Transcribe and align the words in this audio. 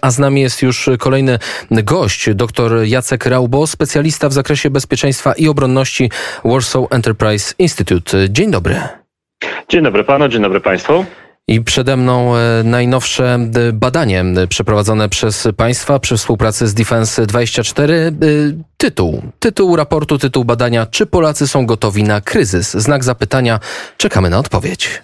A 0.00 0.10
z 0.10 0.18
nami 0.18 0.40
jest 0.40 0.62
już 0.62 0.90
kolejny 0.98 1.38
gość, 1.70 2.34
dr 2.34 2.84
Jacek 2.84 3.26
Raubo, 3.26 3.66
specjalista 3.66 4.28
w 4.28 4.32
zakresie 4.32 4.70
bezpieczeństwa 4.70 5.32
i 5.32 5.48
obronności 5.48 6.10
Warsaw 6.44 6.84
Enterprise 6.90 7.54
Institute. 7.58 8.30
Dzień 8.30 8.50
dobry. 8.50 8.80
Dzień 9.68 9.82
dobry 9.82 10.04
panu, 10.04 10.28
dzień 10.28 10.42
dobry 10.42 10.60
państwu. 10.60 11.04
I 11.48 11.60
przede 11.60 11.96
mną 11.96 12.36
e, 12.36 12.62
najnowsze 12.64 13.34
e, 13.34 13.72
badanie 13.72 14.24
przeprowadzone 14.48 15.08
przez 15.08 15.48
państwa 15.56 15.98
przy 15.98 16.16
współpracy 16.16 16.68
z 16.68 16.74
Defense24. 16.74 17.92
E, 17.92 18.12
tytuł, 18.76 19.22
tytuł 19.38 19.76
raportu, 19.76 20.18
tytuł 20.18 20.44
badania, 20.44 20.86
czy 20.86 21.06
Polacy 21.06 21.48
są 21.48 21.66
gotowi 21.66 22.04
na 22.04 22.20
kryzys? 22.20 22.70
Znak 22.70 23.04
zapytania, 23.04 23.60
czekamy 23.96 24.30
na 24.30 24.38
odpowiedź. 24.38 25.02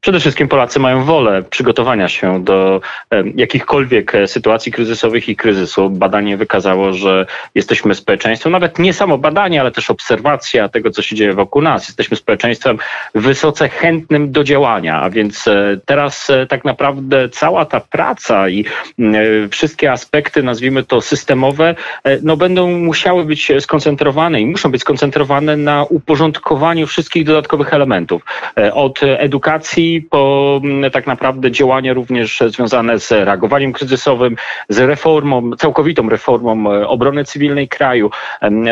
Przede 0.00 0.20
wszystkim 0.20 0.48
Polacy 0.48 0.80
mają 0.80 1.04
wolę 1.04 1.42
przygotowania 1.42 2.08
się 2.08 2.44
do 2.44 2.80
jakichkolwiek 3.36 4.14
e, 4.14 4.26
sytuacji 4.26 4.72
kryzysowych 4.72 5.28
i 5.28 5.36
kryzysu. 5.36 5.90
Badanie 5.90 6.36
wykazało, 6.36 6.92
że 6.92 7.26
jesteśmy 7.54 7.94
społeczeństwem, 7.94 8.52
nawet 8.52 8.78
nie 8.78 8.92
samo 8.92 9.18
badanie, 9.18 9.60
ale 9.60 9.70
też 9.70 9.90
obserwacja 9.90 10.68
tego, 10.68 10.90
co 10.90 11.02
się 11.02 11.16
dzieje 11.16 11.32
wokół 11.32 11.62
nas. 11.62 11.88
Jesteśmy 11.88 12.16
społeczeństwem 12.16 12.78
wysoce 13.14 13.68
chętnym 13.68 14.32
do 14.32 14.44
działania, 14.44 15.00
a 15.00 15.10
więc 15.10 15.48
e, 15.48 15.80
teraz 15.84 16.30
e, 16.30 16.46
tak 16.46 16.64
naprawdę 16.64 17.28
cała 17.28 17.64
ta 17.64 17.80
praca 17.80 18.48
i 18.48 18.64
wszystkie 19.50 19.92
aspekty, 19.92 20.42
nazwijmy 20.42 20.82
to 20.82 21.00
systemowe, 21.00 21.74
no 22.22 22.36
będą 22.36 22.70
musiały 22.78 23.24
być 23.24 23.52
skoncentrowane 23.60 24.40
i 24.40 24.46
muszą 24.46 24.70
być 24.70 24.80
skoncentrowane 24.80 25.56
na 25.56 25.84
uporządkowaniu 25.84 26.86
wszystkich 26.86 27.24
dodatkowych 27.24 27.74
elementów. 27.74 28.22
Od 28.72 29.00
edukacji, 29.02 29.89
po 30.10 30.60
mm, 30.64 30.90
tak 30.90 31.06
naprawdę 31.06 31.50
działania 31.50 31.92
również 31.92 32.42
związane 32.46 33.00
z 33.00 33.10
reagowaniem 33.10 33.72
kryzysowym, 33.72 34.36
z 34.68 34.78
reformą, 34.78 35.50
całkowitą 35.56 36.08
reformą 36.08 36.72
e, 36.72 36.88
obrony 36.88 37.24
cywilnej 37.24 37.68
kraju, 37.68 38.10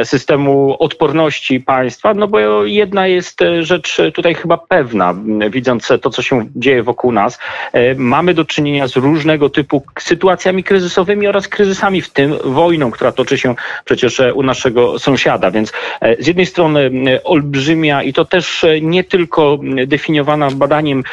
systemu 0.05 0.77
odporności 0.79 1.61
państwa, 1.61 2.15
no 2.15 2.29
bo 2.29 2.65
jedna 2.65 3.07
jest 3.07 3.43
e, 3.43 3.63
rzecz 3.63 4.01
tutaj 4.15 4.35
chyba 4.35 4.57
pewna, 4.57 5.15
widząc 5.51 5.89
to, 6.03 6.11
co 6.11 6.23
się 6.23 6.47
dzieje 6.57 6.83
wokół 6.83 7.13
nas. 7.13 7.39
E, 7.73 7.95
mamy 7.95 8.35
do 8.35 8.45
czynienia 8.45 8.89
z 8.89 8.97
różnego 8.97 9.51
typu 9.51 9.83
sytuacjami 9.99 10.65
kryzysowymi 10.65 11.27
oraz 11.27 11.49
kryzysami, 11.49 12.03
w 12.03 12.11
tym 12.11 12.35
wojną, 12.45 12.91
która 12.91 13.13
toczy 13.13 13.39
się 13.39 13.55
przecież 13.85 14.23
u 14.35 14.43
naszego 14.43 14.99
sąsiada. 14.99 15.51
Więc 15.51 15.73
z 16.19 16.27
jednej 16.27 16.47
strony 16.47 16.91
olbrzymia 17.25 18.03
i 18.03 18.13
to 18.13 18.25
też 18.25 18.65
nie 18.83 19.05
tylko 19.05 19.59
definiowana 19.87 20.51
badaniem 20.51 21.05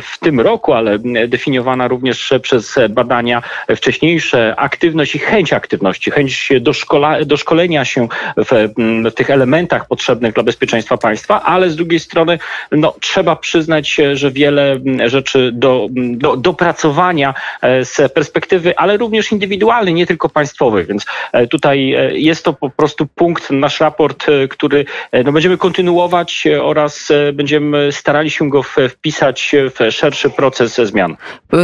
w 0.00 0.18
tym 0.20 0.40
roku, 0.40 0.72
ale 0.72 0.98
definiowana 1.28 1.88
również 1.88 2.34
przez 2.42 2.74
badania 2.90 3.42
wcześniejsze, 3.76 4.54
aktywność 4.56 5.14
i 5.14 5.18
chęć 5.18 5.52
aktywności, 5.52 6.10
chęć 6.10 6.52
doszkola, 6.60 7.24
doszkolenia 7.24 7.84
się 7.84 8.08
w, 8.36 8.68
w 9.10 9.14
tych 9.14 9.30
elementach 9.30 9.88
potrzebnych 9.88 10.34
dla 10.34 10.42
bezpieczeństwa 10.42 10.96
państwa, 10.96 11.42
ale 11.42 11.70
z 11.70 11.76
drugiej 11.76 12.00
strony 12.00 12.38
no, 12.72 12.94
trzeba 13.00 13.36
przyznać, 13.36 14.00
że 14.12 14.30
wiele 14.30 14.76
rzeczy 15.06 15.50
do, 15.52 15.88
do 15.92 16.36
dopracowania 16.36 17.34
e, 17.62 17.84
z 17.84 18.12
perspektywy, 18.12 18.78
ale 18.78 18.96
również 18.96 19.32
indywidualnej, 19.32 19.94
nie 19.94 20.06
tylko 20.06 20.28
państwowej, 20.28 20.86
więc 20.86 21.06
e, 21.32 21.46
tutaj 21.46 21.94
jest 22.12 22.44
to 22.44 22.52
po 22.52 22.70
prostu 22.70 23.06
punkt, 23.06 23.50
nasz 23.50 23.80
raport, 23.80 24.26
który 24.50 24.84
no, 25.24 25.32
będziemy 25.32 25.58
kontynuować 25.58 26.44
oraz 26.62 27.12
będziemy 27.32 27.92
starali 27.92 28.30
się 28.30 28.50
go 28.50 28.62
wpisać 28.62 29.35
w 29.50 29.92
szerszy 29.92 30.30
proces 30.30 30.74
zmian. 30.74 31.16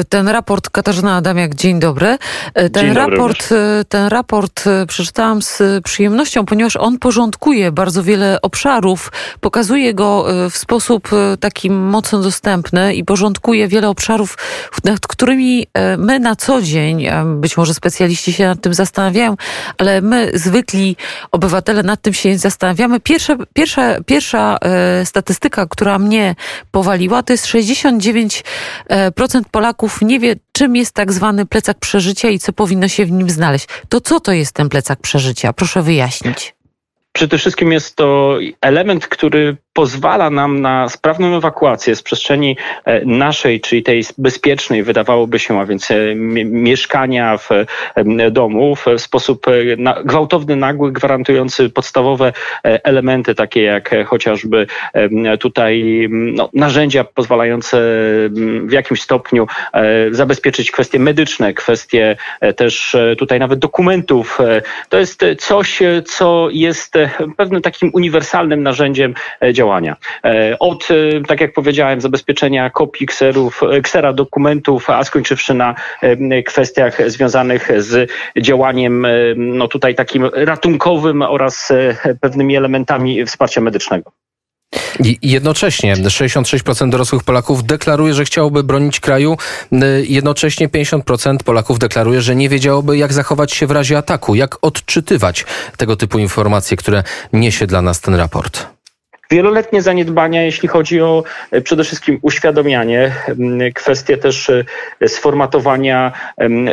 Ten 0.08 0.28
raport 0.28 0.70
Katarzyna 0.70 1.16
Adamiak, 1.16 1.54
dzień 1.54 1.80
dobry. 1.80 2.18
Ten 2.54 2.70
dzień 2.72 2.94
raport, 2.94 3.48
dobry 3.48 3.82
ten 3.88 4.06
raport 4.06 4.66
e, 4.66 4.86
przeczytałam 4.86 5.42
z 5.42 5.62
przyjemnością, 5.84 6.46
ponieważ 6.46 6.76
on 6.76 6.98
porządkuje 6.98 7.72
bardzo 7.72 8.02
wiele 8.02 8.38
obszarów, 8.42 9.12
pokazuje 9.40 9.94
go 9.94 10.26
e, 10.44 10.50
w 10.50 10.56
sposób 10.56 11.08
e, 11.12 11.36
taki 11.36 11.70
mocno 11.70 12.22
dostępny 12.22 12.94
i 12.94 13.04
porządkuje 13.04 13.68
wiele 13.68 13.88
obszarów, 13.88 14.38
nad 14.84 15.06
którymi 15.06 15.66
my 15.98 16.20
na 16.20 16.36
co 16.36 16.62
dzień, 16.62 17.06
być 17.24 17.56
może 17.56 17.74
specjaliści 17.74 18.32
się 18.32 18.46
nad 18.46 18.60
tym 18.60 18.74
zastanawiają, 18.74 19.36
ale 19.78 20.00
my 20.00 20.30
zwykli 20.34 20.96
obywatele 21.30 21.82
nad 21.82 22.02
tym 22.02 22.14
się 22.14 22.28
nie 22.28 22.38
zastanawiamy. 22.38 23.00
Pierwsza, 23.00 23.36
pierwsza, 23.52 23.96
pierwsza 24.06 24.58
statystyka, 25.04 25.66
która 25.66 25.98
mnie 25.98 26.34
powaliła, 26.70 27.22
to 27.22 27.32
jest 27.32 27.46
60 27.46 27.61
69% 27.62 28.42
Polaków 29.50 30.02
nie 30.02 30.20
wie, 30.20 30.36
czym 30.52 30.76
jest 30.76 30.94
tak 30.94 31.12
zwany 31.12 31.46
plecak 31.46 31.78
przeżycia 31.78 32.28
i 32.28 32.38
co 32.38 32.52
powinno 32.52 32.88
się 32.88 33.04
w 33.06 33.12
nim 33.12 33.30
znaleźć. 33.30 33.66
To 33.88 34.00
co 34.00 34.20
to 34.20 34.32
jest 34.32 34.54
ten 34.54 34.68
plecak 34.68 35.00
przeżycia? 35.00 35.52
Proszę 35.52 35.82
wyjaśnić. 35.82 36.54
Przede 37.12 37.38
wszystkim 37.38 37.72
jest 37.72 37.96
to 37.96 38.38
element, 38.60 39.06
który 39.06 39.56
pozwala 39.72 40.30
nam 40.30 40.60
na 40.60 40.88
sprawną 40.88 41.36
ewakuację 41.36 41.96
z 41.96 42.02
przestrzeni 42.02 42.56
e, 42.84 43.04
naszej, 43.04 43.60
czyli 43.60 43.82
tej 43.82 44.04
bezpiecznej, 44.18 44.82
wydawałoby 44.82 45.38
się, 45.38 45.60
a 45.60 45.66
więc 45.66 45.90
e, 45.90 46.14
mieszkania 46.44 47.36
w 47.36 47.48
domu 48.30 48.76
w 48.76 48.86
sposób 48.96 49.46
e, 49.48 49.52
gwałtowny, 50.04 50.56
nagły, 50.56 50.92
gwarantujący 50.92 51.70
podstawowe 51.70 52.32
elementy, 52.62 53.34
takie 53.34 53.62
jak 53.62 53.94
chociażby 54.06 54.66
tutaj 55.40 56.06
no, 56.10 56.50
narzędzia 56.52 57.04
pozwalające 57.04 57.76
w 58.62 58.72
jakimś 58.72 59.02
stopniu 59.02 59.46
zabezpieczyć 60.10 60.70
kwestie 60.70 60.98
medyczne, 60.98 61.54
kwestie 61.54 62.16
też 62.56 62.96
tutaj 63.18 63.38
nawet 63.38 63.58
dokumentów. 63.58 64.38
To 64.88 64.98
jest 64.98 65.24
coś, 65.38 65.80
co 66.04 66.48
jest 66.50 66.94
pewnym 67.36 67.62
takim 67.62 67.90
uniwersalnym 67.94 68.62
narzędziem 68.62 69.14
działania 69.52 69.61
działania. 69.62 69.96
E, 70.24 70.58
od, 70.58 70.88
e, 70.90 71.20
tak 71.20 71.40
jak 71.40 71.52
powiedziałem, 71.52 72.00
zabezpieczenia 72.00 72.70
kopii 72.70 73.06
kserów, 73.06 73.62
e, 73.62 73.80
ksera 73.80 74.12
dokumentów, 74.12 74.90
a 74.90 75.04
skończywszy 75.04 75.54
na 75.54 75.74
kwestiach 76.46 77.10
związanych 77.10 77.70
z 77.78 78.10
działaniem 78.40 79.06
no 79.36 79.68
tutaj 79.68 79.94
takim 79.94 80.30
ratunkowym 80.32 81.22
oraz 81.22 81.72
pewnymi 82.20 82.56
elementami 82.56 83.26
wsparcia 83.26 83.60
medycznego. 83.60 84.12
I 85.00 85.18
jednocześnie 85.22 85.96
66% 85.96 86.90
dorosłych 86.90 87.24
Polaków 87.24 87.64
deklaruje, 87.64 88.14
że 88.14 88.24
chciałoby 88.24 88.62
bronić 88.62 89.00
kraju. 89.00 89.36
Jednocześnie 90.08 90.68
50% 90.68 91.36
Polaków 91.44 91.78
deklaruje, 91.78 92.20
że 92.20 92.36
nie 92.36 92.48
wiedziałoby, 92.48 92.96
jak 92.96 93.12
zachować 93.12 93.52
się 93.52 93.66
w 93.66 93.70
razie 93.70 93.98
ataku, 93.98 94.34
jak 94.34 94.58
odczytywać 94.62 95.44
tego 95.76 95.96
typu 95.96 96.18
informacje, 96.18 96.76
które 96.76 97.04
niesie 97.32 97.66
dla 97.66 97.82
nas 97.82 98.00
ten 98.00 98.14
raport 98.14 98.66
wieloletnie 99.32 99.82
zaniedbania, 99.82 100.42
jeśli 100.42 100.68
chodzi 100.68 101.00
o 101.00 101.24
e, 101.50 101.60
przede 101.60 101.84
wszystkim 101.84 102.18
uświadamianie, 102.22 103.12
kwestie 103.74 104.16
też 104.16 104.50
e, 104.50 104.64
sformatowania 105.08 106.12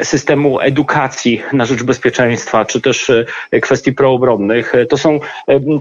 systemu 0.04 0.60
edukacji 0.60 1.42
na 1.54 1.66
rzecz 1.66 1.84
bezpieczeństwa, 1.84 2.66
czy 2.66 2.82
też 2.82 3.10
e, 3.10 3.60
kwestii 3.60 3.94
proobronnych. 3.94 4.74
To 4.90 4.98
są 4.98 5.20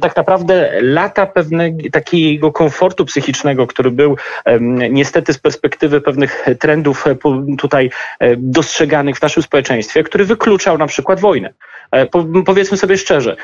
tak 0.00 0.16
naprawdę 0.16 0.70
lata 0.82 1.26
pewnego 1.26 1.76
takiego 1.92 2.52
komfortu 2.52 3.04
psychicznego, 3.04 3.66
który 3.66 3.90
był 3.90 4.16
niestety 4.90 5.32
z 5.32 5.38
perspektywy 5.38 6.00
pewnych 6.00 6.46
trendów 6.60 7.04
tutaj 7.58 7.90
dostrzeganych 8.36 9.16
w 9.16 9.22
naszym 9.22 9.42
społeczeństwie, 9.42 10.02
który 10.02 10.24
wykluczał 10.24 10.78
na 10.78 10.86
przykład 10.86 11.20
wojnę. 11.20 11.52
Powiedzmy 12.46 12.76
sobie 12.76 12.96
szczerze, 12.96 13.36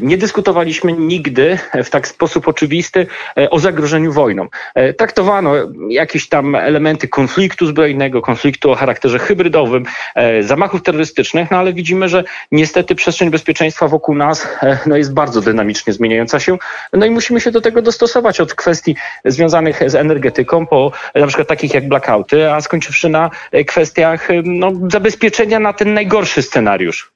nie 0.00 0.18
dyskutowaliśmy 0.18 0.92
nigdy 0.92 1.58
w 1.84 1.90
tak 1.90 2.08
sposób 2.08 2.48
oczywisty, 2.48 2.79
oczywisty 2.80 3.06
e, 3.36 3.50
o 3.50 3.58
zagrożeniu 3.58 4.12
wojną. 4.12 4.48
E, 4.74 4.94
traktowano 4.94 5.54
jakieś 5.88 6.28
tam 6.28 6.54
elementy 6.54 7.08
konfliktu 7.08 7.66
zbrojnego, 7.66 8.22
konfliktu 8.22 8.70
o 8.70 8.74
charakterze 8.74 9.18
hybrydowym, 9.18 9.84
e, 10.14 10.42
zamachów 10.42 10.82
terrorystycznych, 10.82 11.50
no 11.50 11.58
ale 11.58 11.72
widzimy, 11.72 12.08
że 12.08 12.24
niestety 12.52 12.94
przestrzeń 12.94 13.30
bezpieczeństwa 13.30 13.88
wokół 13.88 14.14
nas 14.14 14.48
no, 14.86 14.96
jest 14.96 15.14
bardzo 15.14 15.40
dynamicznie 15.40 15.92
zmieniająca 15.92 16.40
się, 16.40 16.58
no 16.92 17.06
i 17.06 17.10
musimy 17.10 17.40
się 17.40 17.50
do 17.50 17.60
tego 17.60 17.82
dostosować 17.82 18.40
od 18.40 18.54
kwestii 18.54 18.96
związanych 19.24 19.90
z 19.90 19.94
energetyką, 19.94 20.66
po 20.66 20.92
na 21.14 21.26
przykład 21.26 21.48
takich 21.48 21.74
jak 21.74 21.88
blackouty, 21.88 22.52
a 22.52 22.60
skończywszy 22.60 23.08
na 23.08 23.30
kwestiach 23.66 24.28
no, 24.44 24.72
zabezpieczenia 24.88 25.60
na 25.60 25.72
ten 25.72 25.94
najgorszy 25.94 26.42
scenariusz. 26.42 27.12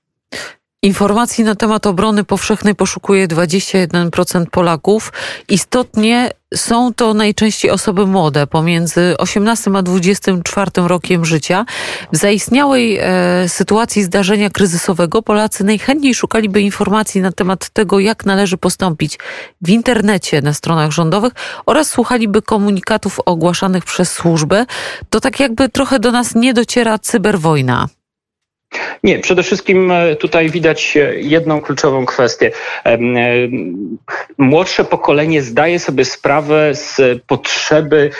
Informacji 0.85 1.45
na 1.45 1.55
temat 1.55 1.87
obrony 1.87 2.25
powszechnej 2.25 2.75
poszukuje 2.75 3.29
21% 3.29 4.47
Polaków. 4.47 5.13
Istotnie 5.49 6.31
są 6.55 6.95
to 6.95 7.15
najczęściej 7.15 7.71
osoby 7.71 8.07
młode, 8.07 8.47
pomiędzy 8.47 9.15
18 9.19 9.71
a 9.75 9.83
24 9.83 10.71
rokiem 10.77 11.25
życia. 11.25 11.65
W 12.13 12.17
zaistniałej 12.17 12.99
e, 13.01 13.49
sytuacji 13.49 14.03
zdarzenia 14.03 14.51
kryzysowego 14.51 15.23
Polacy 15.23 15.65
najchętniej 15.65 16.15
szukaliby 16.15 16.61
informacji 16.61 17.21
na 17.21 17.33
temat 17.33 17.71
tego, 17.71 18.01
jak 18.01 18.27
należy 18.27 18.57
postąpić 18.57 19.19
w 19.63 19.71
internecie, 19.71 20.43
na 20.43 20.53
stronach 20.53 20.91
rządowych 20.91 21.33
oraz 21.67 21.91
słuchaliby 21.91 22.43
komunikatów 22.43 23.21
ogłaszanych 23.27 23.85
przez 23.85 24.13
służbę. 24.13 24.67
To 25.11 25.21
tak 25.21 25.41
jakby 25.41 25.69
trochę 25.69 25.99
do 25.99 26.13
nas 26.13 26.35
nie 26.35 26.55
dociera 26.55 26.99
cyberwojna. 26.99 27.89
Nie, 29.05 29.19
przede 29.19 29.43
wszystkim 29.43 29.93
tutaj 30.19 30.50
widać 30.50 30.99
jedną 31.17 31.61
kluczową 31.61 32.06
kwestię. 32.06 32.50
Młodsze 34.38 34.85
pokolenie 34.85 35.43
zdaje 35.43 35.79
sobie 35.79 36.05
sprawę 36.05 36.75
z 36.75 37.00
potrzeby 37.26 38.11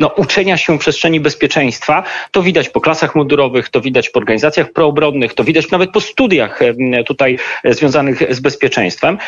no, 0.00 0.08
uczenia 0.16 0.56
się 0.56 0.78
przestrzeni 0.78 1.20
bezpieczeństwa. 1.20 2.02
To 2.30 2.42
widać 2.42 2.68
po 2.68 2.80
klasach 2.80 3.14
mundurowych, 3.14 3.68
to 3.68 3.80
widać 3.80 4.10
po 4.10 4.18
organizacjach 4.18 4.72
proobronnych, 4.72 5.34
to 5.34 5.44
widać 5.44 5.70
nawet 5.70 5.90
po 5.90 6.00
studiach 6.00 6.60
tutaj 7.06 7.38
związanych 7.64 8.34
z 8.34 8.40
bezpieczeństwem. 8.40 9.18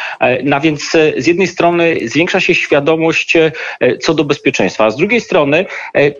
No 0.44 0.61
więc 0.61 0.91
z 1.17 1.26
jednej 1.26 1.47
strony 1.47 1.97
zwiększa 2.05 2.41
się 2.41 2.55
świadomość 2.55 3.37
co 4.00 4.14
do 4.14 4.25
bezpieczeństwa, 4.25 4.85
a 4.85 4.91
z 4.91 4.97
drugiej 4.97 5.20
strony 5.20 5.67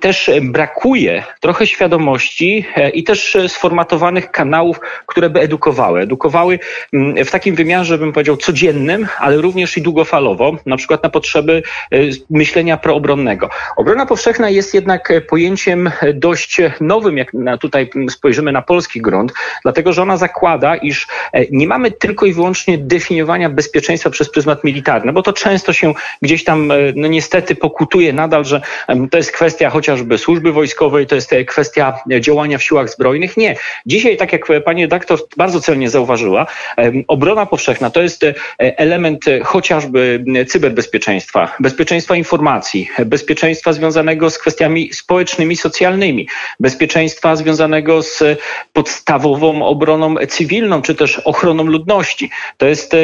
też 0.00 0.31
brakuje 0.43 1.25
trochę 1.41 1.67
świadomości 1.67 2.65
i 2.94 3.05
też 3.05 3.37
sformatowanych 3.49 4.25
kanałów, 4.32 4.81
które 5.06 5.31
by 5.31 5.40
edukowały. 5.40 6.00
Edukowały 6.00 6.58
mm, 6.93 7.25
w 7.25 7.31
takim 7.31 7.55
wymiarze, 7.55 7.99
bym 7.99 8.12
powiedział, 8.12 8.37
codziennym, 8.37 9.06
ale 9.19 9.37
również 9.37 9.76
i 9.76 9.82
długofalowo, 9.82 10.56
na 10.67 10.76
przykład 10.76 11.02
na 11.02 11.11
potrzeby 11.11 11.62
myślenia 12.31 12.76
proobronnego. 12.76 13.50
Obrona 13.76 14.06
powszechna 14.06 14.50
jest 14.50 14.75
jednak 14.75 15.12
pojęciem 15.28 15.90
dość 16.14 16.61
nowym, 16.81 17.19
jak 17.19 17.32
tutaj 17.61 17.90
spojrzymy 18.11 18.52
na 18.52 18.62
polski 18.62 19.00
grunt, 19.00 19.32
dlatego 19.62 19.93
że 19.93 20.02
ona 20.02 20.17
zakłada, 20.17 20.76
iż 20.76 21.06
e, 21.32 21.46
nie 21.50 21.67
mamy 21.67 21.90
tylko 21.90 22.26
i 22.26 22.32
wyłącznie 22.32 22.78
definiowania 22.78 23.50
bezpieczeństwa 23.50 24.11
przez 24.11 24.31
pryzmat 24.31 24.64
militarny, 24.64 25.12
bo 25.12 25.23
to 25.23 25.32
często 25.32 25.73
się 25.73 25.94
gdzieś 26.23 26.44
tam, 26.44 26.70
e, 26.70 26.75
no 26.96 27.08
niestety, 27.08 27.55
pokutuje 27.55 28.12
nadal, 28.12 28.44
że 28.44 28.61
to 29.11 29.17
jest 29.17 29.32
kwestia 29.32 29.70
chociażby 29.70 30.19
służby 30.19 30.52
wojskowej, 30.52 31.06
to 31.06 31.14
jest 31.14 31.32
e, 31.32 31.44
kwestia 31.44 31.99
działania 32.20 32.58
w 32.58 32.62
siłach 32.62 32.90
zbrojnych. 32.90 33.37
Nie. 33.37 33.56
Dzisiaj, 33.87 34.16
tak 34.17 34.33
jak 34.33 34.47
pani 34.65 34.83
redaktor 34.83 35.19
bardzo 35.37 35.61
celnie 35.61 35.91
zauważyła, 35.91 36.47
obrona 37.09 37.47
powszechna 37.47 37.91
to 37.91 38.03
jest 38.03 38.27
element 38.59 39.25
chociażby 39.45 40.25
cyberbezpieczeństwa, 40.49 41.57
bezpieczeństwa 41.61 42.17
informacji, 42.17 42.91
bezpieczeństwa 43.07 43.73
związanego 43.73 44.31
z 44.31 44.39
kwestiami 44.39 44.93
społecznymi, 44.93 45.57
socjalnymi, 45.57 46.29
bezpieczeństwa 46.61 47.37
związanego 47.37 48.03
z 48.03 48.25
podstawową 48.73 49.67
obroną 49.67 50.15
cywilną, 50.29 50.83
czy 50.83 50.95
też 50.95 51.19
ochroną 51.19 51.65
ludności. 51.65 52.31
To 52.57 52.67
jest 52.67 52.97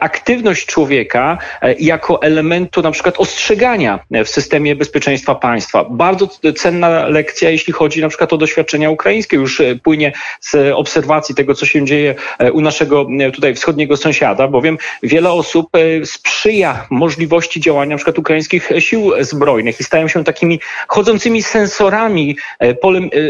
aktywność 0.00 0.66
człowieka 0.66 1.38
e, 1.62 1.74
jako 1.74 2.22
elementu 2.22 2.82
na 2.82 2.90
przykład 2.90 3.18
ostrzegania 3.18 3.98
w 4.10 4.28
systemie 4.28 4.76
bezpieczeństwa 4.76 5.34
państwa. 5.34 5.84
Bardzo 5.84 6.28
cenna 6.56 7.06
lekcja, 7.06 7.50
jeśli 7.50 7.72
chodzi 7.72 8.00
na 8.00 8.08
przykład 8.08 8.32
o 8.32 8.36
doświadczenia 8.36 8.90
ukraińskie, 8.90 9.36
już 9.36 9.60
e, 9.60 9.76
płynie 9.76 10.12
z 10.40 10.54
obserwacji 10.74 11.34
tego, 11.34 11.54
co 11.54 11.66
się 11.66 11.84
dzieje 11.84 12.14
e, 12.38 12.52
u 12.52 12.60
naszego 12.60 13.06
tutaj 13.32 13.54
wschodniego 13.54 13.96
sąsiada, 13.96 14.48
bowiem 14.48 14.78
wiele 15.02 15.32
osób 15.32 15.70
sprzyja 16.04 16.86
możliwości 16.90 17.60
działania 17.60 17.96
przykład 17.96 18.18
ukraińskich 18.18 18.70
sił 18.78 19.12
zbrojnych 19.20 19.80
i 19.80 19.84
stają 19.84 20.08
się 20.08 20.24
takimi 20.24 20.60
chodzącymi 20.88 21.42
sensorami, 21.42 22.36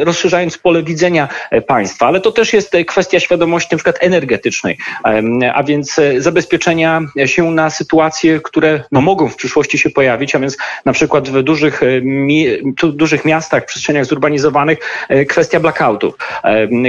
rozszerzając 0.01 0.59
pole 0.59 0.83
widzenia 0.83 1.29
państwa. 1.67 2.07
Ale 2.07 2.21
to 2.21 2.33
też 2.33 2.53
jest 2.53 2.77
kwestia 2.87 3.21
świadomości 3.21 3.77
przykład 3.77 3.97
energetycznej, 4.01 4.79
a 5.55 5.63
więc 5.63 6.01
zabezpieczenia 6.19 7.01
się 7.27 7.51
na 7.51 7.71
sytuacje, 7.71 8.41
które 8.41 8.83
no, 8.93 9.01
mogą 9.01 9.29
w 9.29 9.37
przyszłości 9.37 9.79
się 9.79 9.91
pojawić, 9.91 10.35
a 10.35 10.39
więc 10.39 10.57
na 10.85 10.93
przykład 10.93 11.29
w 11.29 11.43
dużych, 11.43 11.81
mi, 12.03 12.47
dużych 12.83 13.25
miastach, 13.25 13.65
przestrzeniach 13.65 14.05
zurbanizowanych 14.05 14.79
kwestia 15.29 15.61
blackoutów, 15.61 16.15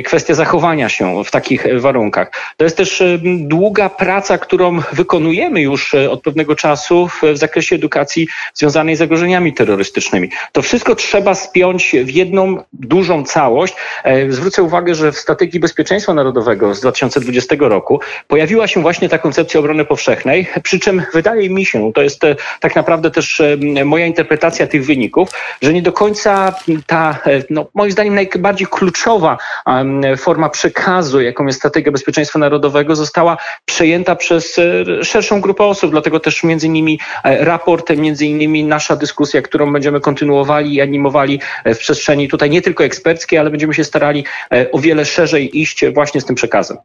kwestia 0.05 0.20
zachowania 0.29 0.89
się 0.89 1.23
w 1.23 1.31
takich 1.31 1.65
warunkach. 1.79 2.31
To 2.57 2.63
jest 2.63 2.77
też 2.77 3.03
długa 3.39 3.89
praca, 3.89 4.37
którą 4.37 4.79
wykonujemy 4.93 5.61
już 5.61 5.93
od 5.93 6.21
pewnego 6.21 6.55
czasu 6.55 7.07
w 7.07 7.37
zakresie 7.37 7.75
edukacji 7.75 8.27
związanej 8.53 8.95
z 8.95 8.99
zagrożeniami 8.99 9.53
terrorystycznymi. 9.53 10.29
To 10.51 10.61
wszystko 10.61 10.95
trzeba 10.95 11.35
spiąć 11.35 11.95
w 12.03 12.09
jedną 12.09 12.63
dużą 12.73 13.23
całość. 13.23 13.75
E, 14.03 14.31
zwrócę 14.31 14.63
uwagę, 14.63 14.95
że 14.95 15.11
w 15.11 15.17
strategii 15.17 15.59
bezpieczeństwa 15.59 16.13
narodowego 16.13 16.75
z 16.75 16.81
2020 16.81 17.55
roku 17.59 17.99
pojawiła 18.27 18.67
się 18.67 18.81
właśnie 18.81 19.09
ta 19.09 19.17
koncepcja 19.17 19.59
obrony 19.59 19.85
powszechnej, 19.85 20.47
przy 20.63 20.79
czym 20.79 21.03
wydaje 21.13 21.49
mi 21.49 21.65
się, 21.65 21.93
to 21.93 22.01
jest 22.01 22.23
e, 22.23 22.35
tak 22.59 22.75
naprawdę 22.75 23.11
też 23.11 23.41
e, 23.41 23.85
moja 23.85 24.05
interpretacja 24.05 24.67
tych 24.67 24.85
wyników, 24.85 25.29
że 25.61 25.73
nie 25.73 25.81
do 25.81 25.91
końca 25.93 26.53
ta, 26.87 27.19
no, 27.49 27.67
moim 27.73 27.91
zdaniem 27.91 28.15
najbardziej 28.15 28.67
kluczowa 28.67 29.37
forma 30.17 30.49
przekazu, 30.49 31.21
jaką 31.21 31.45
jest 31.45 31.59
strategia 31.59 31.91
bezpieczeństwa 31.91 32.39
narodowego, 32.39 32.95
została 32.95 33.37
przejęta 33.65 34.15
przez 34.15 34.59
szerszą 35.03 35.41
grupę 35.41 35.63
osób, 35.63 35.91
dlatego 35.91 36.19
też 36.19 36.43
między 36.43 36.67
innymi 36.67 36.99
raport, 37.23 37.89
między 37.97 38.25
innymi 38.25 38.63
nasza 38.63 38.95
dyskusja, 38.95 39.41
którą 39.41 39.73
będziemy 39.73 39.99
kontynuowali 39.99 40.75
i 40.75 40.81
animowali 40.81 41.39
w 41.65 41.77
przestrzeni 41.77 42.27
tutaj 42.27 42.49
nie 42.49 42.61
tylko 42.61 42.83
eksperckiej, 42.83 43.39
ale 43.39 43.49
będziemy 43.49 43.73
się 43.73 43.83
starali 43.83 44.25
o 44.71 44.79
wiele 44.79 45.05
szerzej 45.05 45.59
iść 45.59 45.85
właśnie 45.93 46.21
z 46.21 46.25
tym 46.25 46.35
przekazem. 46.35 46.77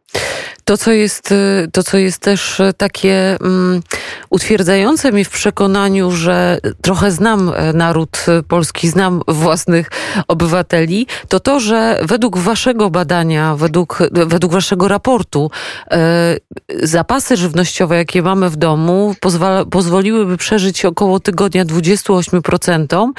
To, 0.67 0.77
co 0.77 0.93
jest, 0.93 1.35
to, 1.73 1.83
co 1.83 1.99
jest 1.99 2.19
też 2.19 2.63
takie 2.77 3.37
um, 3.41 3.83
utwierdzające 4.31 5.13
mnie 5.13 5.25
w 5.25 5.31
przekonaniu, 5.31 6.11
że 6.11 6.59
trochę 6.83 7.11
znam 7.11 7.53
e, 7.55 7.73
naród 7.73 8.27
polski, 8.49 8.89
znam 8.89 9.23
własnych 9.29 9.91
obywateli, 10.29 11.07
to 11.29 11.41
to, 11.41 11.61
że 11.61 12.01
według 12.03 12.39
waszego 12.39 12.91
badania, 12.91 13.57
według, 13.57 13.99
według 14.13 14.53
waszego 14.53 14.89
raportu, 14.89 15.51
e, 15.91 16.37
zapasy 16.83 17.37
żywnościowe, 17.37 17.97
jakie 17.97 18.23
mamy 18.23 18.51
w 18.51 18.57
domu, 18.57 19.15
pozwala, 19.21 19.65
pozwoliłyby 19.65 20.37
przeżyć 20.37 20.85
około 20.85 21.21
tygodnia 21.21 21.65
28%, 21.65 23.13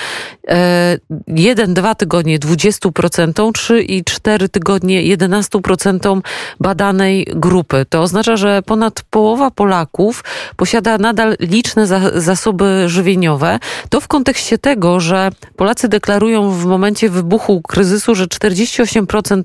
e, 0.48 0.98
jeden, 1.28 1.74
dwa 1.74 1.96
tygodnie 1.96 2.40
20%, 2.40 3.52
trzy 3.52 3.82
i 3.82 4.04
cztery 4.04 4.50
tygodnie 4.50 5.18
11% 5.18 6.22
badanej 6.60 7.28
grupy. 7.38 7.86
To 7.90 8.02
oznacza, 8.02 8.38
że 8.38 8.62
ponad 8.62 9.02
połowa 9.10 9.52
Polaków 9.52 10.24
posiada 10.56 10.98
nadal 10.98 11.36
liczne 11.40 11.88
za, 11.88 12.22
zasoby 12.22 12.84
żywieniowe. 12.90 13.60
To 13.90 14.02
w 14.02 14.08
kontekście 14.08 14.58
tego, 14.58 15.00
że 15.00 15.30
Polacy 15.56 15.88
deklarują 15.88 16.52
w 16.52 16.66
momencie 16.66 17.10
wybuchu 17.10 17.62
kryzysu, 17.62 18.16
że 18.16 18.26
48% 18.26 19.42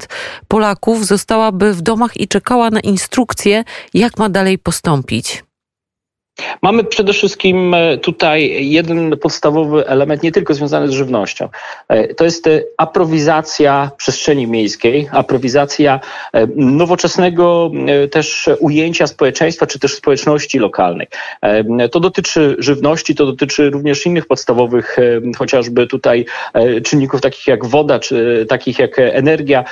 Polaków 0.48 1.06
zostałaby 1.06 1.74
w 1.74 1.82
domach 1.82 2.16
i 2.16 2.28
czekała 2.28 2.70
na 2.70 2.80
instrukcje, 2.80 3.64
jak 3.94 4.18
ma 4.18 4.28
dalej 4.28 4.58
postąpić. 4.58 5.44
Mamy 6.62 6.84
przede 6.84 7.12
wszystkim 7.12 7.74
e, 7.74 7.98
tutaj 7.98 8.68
jeden 8.70 9.16
podstawowy 9.16 9.86
element, 9.86 10.22
nie 10.22 10.32
tylko 10.32 10.54
związany 10.54 10.88
z 10.88 10.90
żywnością. 10.90 11.48
E, 11.88 12.14
to 12.14 12.24
jest 12.24 12.46
e, 12.46 12.62
aprowizacja 12.76 13.90
przestrzeni 13.96 14.46
miejskiej, 14.46 15.08
aprowizacja 15.12 16.00
nowoczesnego 16.56 17.70
też 18.10 18.50
ujęcia 18.58 19.06
społeczeństwa, 19.06 19.66
czy 19.66 19.78
też 19.78 19.94
społeczności 19.94 20.58
lokalnej. 20.58 21.06
To 21.92 22.00
dotyczy 22.00 22.56
żywności, 22.58 23.14
to 23.14 23.26
dotyczy 23.26 23.70
również 23.70 24.06
innych 24.06 24.26
podstawowych, 24.26 24.96
chociażby 25.38 25.86
tutaj 25.86 26.26
czynników 26.84 27.20
takich 27.20 27.46
jak 27.46 27.66
woda, 27.66 27.98
czy 27.98 28.46
takich 28.48 28.78
jak 28.78 28.98
energia, 28.98 29.64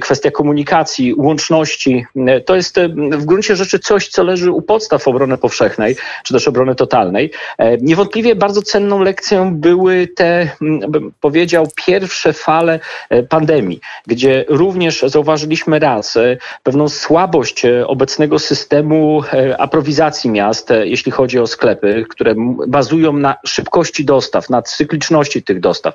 kwestia 0.00 0.30
komunikacji, 0.30 1.14
łączności. 1.16 2.06
To 2.46 2.56
jest 2.56 2.80
w 3.12 3.24
gruncie 3.24 3.56
rzeczy 3.56 3.78
coś, 3.78 4.08
co 4.08 4.22
leży 4.22 4.52
u 4.52 4.62
podstaw 4.62 5.08
obrony 5.08 5.38
powszechnej 5.38 5.96
czy 6.24 6.34
też 6.34 6.48
obrony 6.48 6.74
totalnej. 6.74 7.30
E, 7.58 7.76
niewątpliwie 7.78 8.34
bardzo 8.34 8.62
cenną 8.62 9.00
lekcją 9.00 9.54
były 9.54 10.08
te, 10.08 10.48
bym 10.88 11.12
powiedział, 11.20 11.68
pierwsze 11.86 12.32
fale 12.32 12.80
e, 13.10 13.22
pandemii, 13.22 13.80
gdzie 14.06 14.44
również 14.48 15.04
zauważyliśmy 15.06 15.78
raz 15.78 16.16
e, 16.16 16.36
pewną 16.62 16.88
słabość 16.88 17.62
obecnego 17.86 18.38
systemu 18.38 19.22
aprowizacji 19.58 20.30
miast, 20.30 20.72
jeśli 20.84 21.12
chodzi 21.12 21.38
o 21.38 21.46
sklepy, 21.46 22.04
które 22.08 22.34
bazują 22.66 23.12
na 23.12 23.36
szybkości 23.46 24.04
dostaw, 24.04 24.50
na 24.50 24.62
cykliczności 24.62 25.42
tych 25.42 25.60
dostaw 25.60 25.94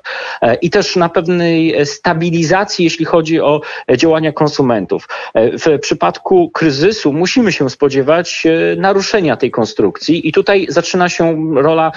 i 0.62 0.70
też 0.70 0.96
na 0.96 1.08
pewnej 1.08 1.86
stabilizacji, 1.86 2.84
jeśli 2.84 3.04
chodzi 3.04 3.40
o 3.40 3.60
działania 3.96 4.32
konsumentów. 4.32 5.08
W 5.34 5.78
przypadku 5.80 6.50
kryzysu 6.50 7.12
musimy 7.12 7.52
się 7.52 7.70
spodziewać 7.70 8.46
naruszenia 8.76 9.36
tej 9.36 9.50
konstrukcji 9.50 9.99
i 10.08 10.32
tutaj 10.32 10.66
zaczyna 10.68 11.08
się 11.08 11.54
rola 11.54 11.92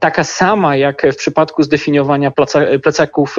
taka 0.00 0.24
sama 0.24 0.76
jak 0.76 1.02
w 1.12 1.16
przypadku 1.16 1.62
zdefiniowania 1.62 2.32
plecaków 2.82 3.36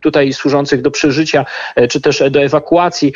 tutaj 0.00 0.32
służących 0.32 0.82
do 0.82 0.90
przeżycia, 0.90 1.46
czy 1.90 2.00
też 2.00 2.22
do 2.30 2.42
ewakuacji, 2.42 3.12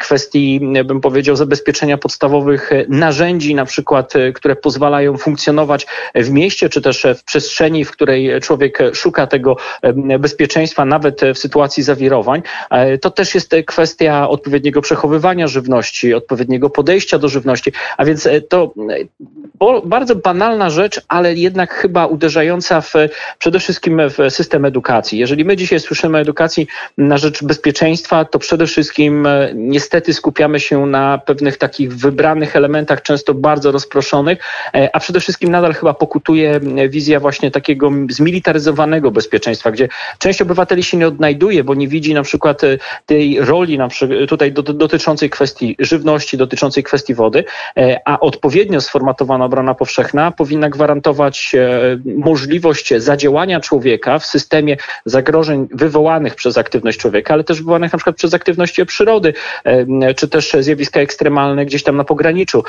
kwestii, 0.00 0.60
bym 0.84 1.00
powiedział, 1.00 1.36
zabezpieczenia 1.36 1.98
podstawowych 1.98 2.70
narzędzi, 2.88 3.54
na 3.54 3.64
przykład, 3.64 4.12
które 4.34 4.56
pozwalają 4.56 5.16
funkcjonować 5.16 5.86
w 6.14 6.30
mieście, 6.30 6.68
czy 6.68 6.82
też 6.82 7.06
w 7.18 7.24
przestrzeni, 7.24 7.84
w 7.84 7.90
której 7.90 8.40
człowiek 8.40 8.78
szuka 8.92 9.26
tego 9.26 9.56
bezpieczeństwa, 10.18 10.84
nawet 10.84 11.20
w 11.34 11.38
sytuacji 11.38 11.82
zawirowań. 11.82 12.42
To 13.00 13.10
też 13.10 13.34
jest 13.34 13.54
kwestia 13.66 14.28
odpowiedniego 14.28 14.80
przechowywania 14.80 15.46
żywności, 15.46 16.14
odpowiedniego 16.14 16.70
podejścia 16.70 17.18
do 17.18 17.28
żywności, 17.28 17.72
a 17.96 18.04
więc 18.04 18.28
to 18.48 18.74
bardzo 19.84 20.14
banalna 20.16 20.70
rzecz, 20.70 21.00
ale 21.08 21.34
jednak 21.34 21.74
chyba 21.74 22.06
uderzająca 22.06 22.80
w, 22.80 22.92
przede 23.38 23.58
wszystkim 23.58 24.00
w 24.08 24.32
system 24.32 24.64
edukacji. 24.64 25.18
Jeżeli 25.18 25.44
my 25.44 25.56
dzisiaj 25.56 25.80
słyszymy 25.80 26.18
o 26.18 26.20
edukacji 26.20 26.66
na 26.98 27.18
rzecz 27.18 27.44
bezpieczeństwa, 27.44 28.24
to 28.24 28.38
przede 28.38 28.66
wszystkim 28.66 29.26
e, 29.26 29.50
niestety 29.54 30.14
skupiamy 30.14 30.60
się 30.60 30.86
na 30.86 31.18
pewnych 31.18 31.56
takich 31.56 31.96
wybranych 31.96 32.56
elementach, 32.56 33.02
często 33.02 33.34
bardzo 33.34 33.72
rozproszonych, 33.72 34.38
e, 34.74 34.96
a 34.96 35.00
przede 35.00 35.20
wszystkim 35.20 35.50
nadal 35.50 35.74
chyba 35.74 35.94
pokutuje 35.94 36.60
wizja 36.88 37.20
właśnie 37.20 37.50
takiego 37.50 37.90
zmilitaryzowanego 38.10 39.10
bezpieczeństwa, 39.10 39.70
gdzie 39.70 39.88
część 40.18 40.42
obywateli 40.42 40.82
się 40.82 40.96
nie 40.96 41.08
odnajduje, 41.08 41.64
bo 41.64 41.74
nie 41.74 41.88
widzi 41.88 42.14
na 42.14 42.22
przykład 42.22 42.64
e, 42.64 42.78
tej 43.06 43.40
roli 43.40 43.78
na 43.78 43.88
przykład 43.88 44.18
tutaj 44.28 44.52
dotyczącej 44.52 45.30
kwestii 45.30 45.76
żywności, 45.78 46.36
dotyczącej 46.36 46.82
kwestii 46.82 47.14
wody, 47.14 47.44
a 48.04 48.20
odpowiednio 48.20 48.80
sformatowana 48.80 49.48
obrona 49.58 49.74
powszechna 49.74 50.30
powinna 50.30 50.70
gwarantować 50.70 51.56
możliwość 52.04 52.94
zadziałania 52.96 53.60
człowieka 53.60 54.18
w 54.18 54.26
systemie 54.26 54.76
zagrożeń 55.04 55.68
wywołanych 55.72 56.34
przez 56.34 56.58
aktywność 56.58 56.98
człowieka, 56.98 57.34
ale 57.34 57.44
też 57.44 57.58
wywołanych 57.58 57.92
na 57.92 57.98
przykład 57.98 58.16
przez 58.16 58.34
aktywność 58.34 58.80
przyrody, 58.86 59.34
czy 60.16 60.28
też 60.28 60.56
zjawiska 60.60 61.00
ekstremalne 61.00 61.66
gdzieś 61.66 61.82
tam 61.82 61.96
na 61.96 62.04
pograniczu. 62.04 62.64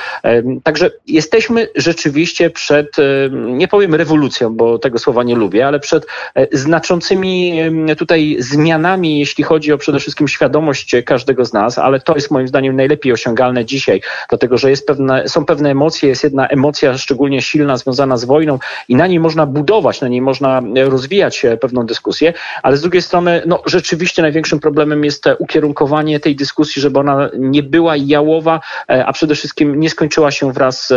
Także 0.63 0.91
jesteśmy 1.07 1.67
rzeczywiście 1.75 2.49
przed, 2.49 2.95
nie 3.31 3.67
powiem 3.67 3.95
rewolucją, 3.95 4.55
bo 4.55 4.79
tego 4.79 4.99
słowa 4.99 5.23
nie 5.23 5.35
lubię, 5.35 5.67
ale 5.67 5.79
przed 5.79 6.05
e, 6.35 6.47
znaczącymi 6.51 7.59
tutaj 7.97 8.35
zmianami, 8.39 9.19
jeśli 9.19 9.43
chodzi 9.43 9.73
o 9.73 9.77
przede 9.77 9.99
wszystkim 9.99 10.27
świadomość 10.27 10.95
każdego 11.05 11.45
z 11.45 11.53
nas, 11.53 11.77
ale 11.77 11.99
to 11.99 12.15
jest 12.15 12.31
moim 12.31 12.47
zdaniem 12.47 12.75
najlepiej 12.75 13.13
osiągalne 13.13 13.65
dzisiaj, 13.65 14.01
dlatego 14.29 14.57
że 14.57 14.69
jest 14.69 14.87
pewne, 14.87 15.27
są 15.27 15.45
pewne 15.45 15.69
emocje, 15.71 16.09
jest 16.09 16.23
jedna 16.23 16.47
emocja 16.47 16.78
szczególnie 16.97 17.41
silna 17.41 17.77
związana 17.77 18.17
z 18.17 18.25
wojną 18.25 18.59
i 18.87 18.95
na 18.95 19.07
niej 19.07 19.19
można 19.19 19.45
budować, 19.45 20.01
na 20.01 20.07
niej 20.07 20.21
można 20.21 20.61
rozwijać 20.75 21.45
e, 21.45 21.57
pewną 21.57 21.85
dyskusję, 21.85 22.33
ale 22.63 22.77
z 22.77 22.81
drugiej 22.81 23.01
strony 23.01 23.41
no, 23.45 23.63
rzeczywiście 23.65 24.21
największym 24.21 24.59
problemem 24.59 25.03
jest 25.03 25.25
ukierunkowanie 25.39 26.19
tej 26.19 26.35
dyskusji, 26.35 26.81
żeby 26.81 26.99
ona 26.99 27.29
nie 27.39 27.63
była 27.63 27.95
jałowa, 27.95 28.59
e, 28.89 29.05
a 29.05 29.13
przede 29.13 29.35
wszystkim 29.35 29.79
nie 29.79 29.89
skończyła 29.89 30.31
się 30.31 30.53
wraz 30.53 30.87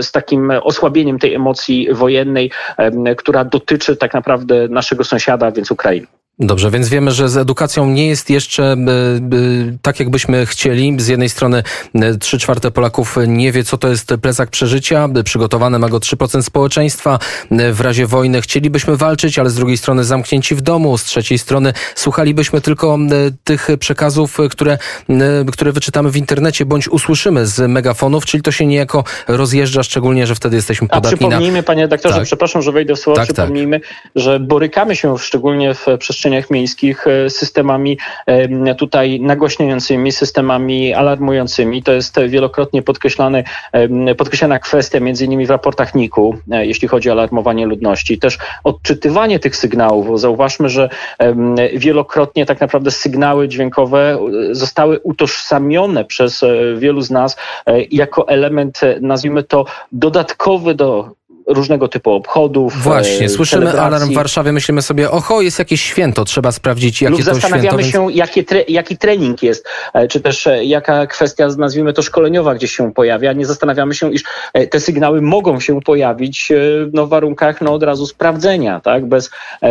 z 0.00 0.12
takim 0.12 0.50
osłabieniem 0.62 1.18
tej 1.18 1.34
emocji 1.34 1.88
wojennej, 1.92 2.50
która 3.16 3.44
dotyczy 3.44 3.96
tak 3.96 4.14
naprawdę 4.14 4.68
naszego 4.68 5.04
sąsiada, 5.04 5.50
więc 5.50 5.70
Ukrainy. 5.70 6.19
Dobrze, 6.42 6.70
więc 6.70 6.88
wiemy, 6.88 7.10
że 7.10 7.28
z 7.28 7.36
edukacją 7.36 7.86
nie 7.86 8.06
jest 8.06 8.30
jeszcze 8.30 8.62
e, 8.62 8.74
e, 8.74 8.76
tak, 9.82 10.00
jakbyśmy 10.00 10.46
chcieli. 10.46 10.96
Z 10.98 11.08
jednej 11.08 11.28
strony 11.28 11.62
e, 11.94 12.14
trzy 12.14 12.38
czwarte 12.38 12.70
Polaków 12.70 13.16
nie 13.26 13.52
wie, 13.52 13.64
co 13.64 13.78
to 13.78 13.88
jest 13.88 14.14
plecak 14.22 14.50
przeżycia. 14.50 15.08
Przygotowane 15.24 15.78
ma 15.78 15.88
go 15.88 15.98
3% 15.98 16.42
społeczeństwa. 16.42 17.18
W 17.72 17.80
razie 17.80 18.06
wojny 18.06 18.42
chcielibyśmy 18.42 18.96
walczyć, 18.96 19.38
ale 19.38 19.50
z 19.50 19.54
drugiej 19.54 19.76
strony 19.76 20.04
zamknięci 20.04 20.54
w 20.54 20.60
domu. 20.60 20.98
Z 20.98 21.04
trzeciej 21.04 21.38
strony 21.38 21.72
słuchalibyśmy 21.94 22.60
tylko 22.60 22.98
tych 23.44 23.68
przekazów, 23.78 24.38
które, 24.50 24.78
które 25.52 25.72
wyczytamy 25.72 26.10
w 26.10 26.16
internecie, 26.16 26.64
bądź 26.66 26.88
usłyszymy 26.88 27.46
z 27.46 27.70
megafonów, 27.70 28.26
czyli 28.26 28.42
to 28.42 28.52
się 28.52 28.66
niejako 28.66 29.04
rozjeżdża, 29.28 29.82
szczególnie, 29.82 30.26
że 30.26 30.34
wtedy 30.34 30.56
jesteśmy 30.56 30.88
podatni 30.88 31.14
A 31.14 31.16
przypomnijmy, 31.16 31.62
panie 31.62 31.88
doktorze, 31.88 32.14
tak. 32.14 32.24
przepraszam, 32.24 32.62
że 32.62 32.72
wejdę 32.72 32.94
w 32.94 32.98
słowo, 32.98 33.16
tak, 33.16 33.26
tak. 33.26 33.34
przypomnijmy, 33.34 33.80
tak. 33.80 33.88
że 34.16 34.40
borykamy 34.40 34.96
się 34.96 35.18
szczególnie 35.18 35.74
w 35.74 35.86
przestrzeni 35.98 36.29
przestrzeniach 36.30 36.50
miejskich 36.50 37.06
e, 37.06 37.30
systemami 37.30 37.98
e, 38.26 38.74
tutaj 38.74 39.20
nagłaśniającymi, 39.20 40.12
systemami 40.12 40.94
alarmującymi. 40.94 41.82
To 41.82 41.92
jest 41.92 42.20
wielokrotnie 42.28 42.82
podkreślany, 42.82 43.44
podkreślana 44.18 44.58
kwestia 44.58 45.00
między 45.00 45.24
innymi 45.24 45.46
w 45.46 45.50
raportach 45.50 45.94
NIK-u, 45.94 46.36
e, 46.50 46.66
jeśli 46.66 46.88
chodzi 46.88 47.08
o 47.08 47.12
alarmowanie 47.12 47.66
ludności. 47.66 48.18
Też 48.18 48.38
odczytywanie 48.64 49.38
tych 49.38 49.56
sygnałów. 49.56 50.20
Zauważmy, 50.20 50.68
że 50.68 50.88
wielokrotnie 51.74 52.46
tak 52.46 52.60
naprawdę 52.60 52.90
sygnały 52.90 53.48
dźwiękowe 53.48 54.18
zostały 54.50 55.00
utożsamione 55.00 56.04
przez 56.04 56.44
wielu 56.76 57.00
z 57.00 57.10
nas 57.10 57.36
jako 57.90 58.28
element, 58.28 58.80
nazwijmy 59.00 59.42
to, 59.42 59.64
dodatkowy 59.92 60.74
do 60.74 61.19
różnego 61.50 61.88
typu 61.88 62.12
obchodów. 62.12 62.82
Właśnie, 62.82 63.28
słyszymy 63.28 63.62
celebracji. 63.62 63.86
alarm 63.94 64.10
w 64.10 64.14
Warszawie, 64.14 64.52
myślimy 64.52 64.82
sobie, 64.82 65.10
oho, 65.10 65.40
jest 65.40 65.58
jakieś 65.58 65.82
święto, 65.82 66.24
trzeba 66.24 66.52
sprawdzić, 66.52 67.02
jakie 67.02 67.16
Lub 67.16 67.24
to 67.24 67.34
zastanawiamy 67.34 67.84
święto. 67.84 68.10
się, 68.10 68.16
jakie 68.16 68.44
tre, 68.44 68.64
jaki 68.68 68.98
trening 68.98 69.42
jest, 69.42 69.66
e, 69.94 70.08
czy 70.08 70.20
też 70.20 70.46
e, 70.46 70.64
jaka 70.64 71.06
kwestia, 71.06 71.48
nazwijmy 71.58 71.92
to 71.92 72.02
szkoleniowa, 72.02 72.54
gdzieś 72.54 72.72
się 72.76 72.92
pojawia. 72.92 73.32
Nie 73.32 73.46
zastanawiamy 73.46 73.94
się, 73.94 74.12
iż 74.12 74.24
e, 74.52 74.66
te 74.66 74.80
sygnały 74.80 75.22
mogą 75.22 75.60
się 75.60 75.80
pojawić 75.80 76.52
no, 76.92 77.06
w 77.06 77.08
warunkach 77.08 77.60
no, 77.60 77.72
od 77.72 77.82
razu 77.82 78.06
sprawdzenia, 78.06 78.80
tak? 78.80 79.06
bez, 79.06 79.30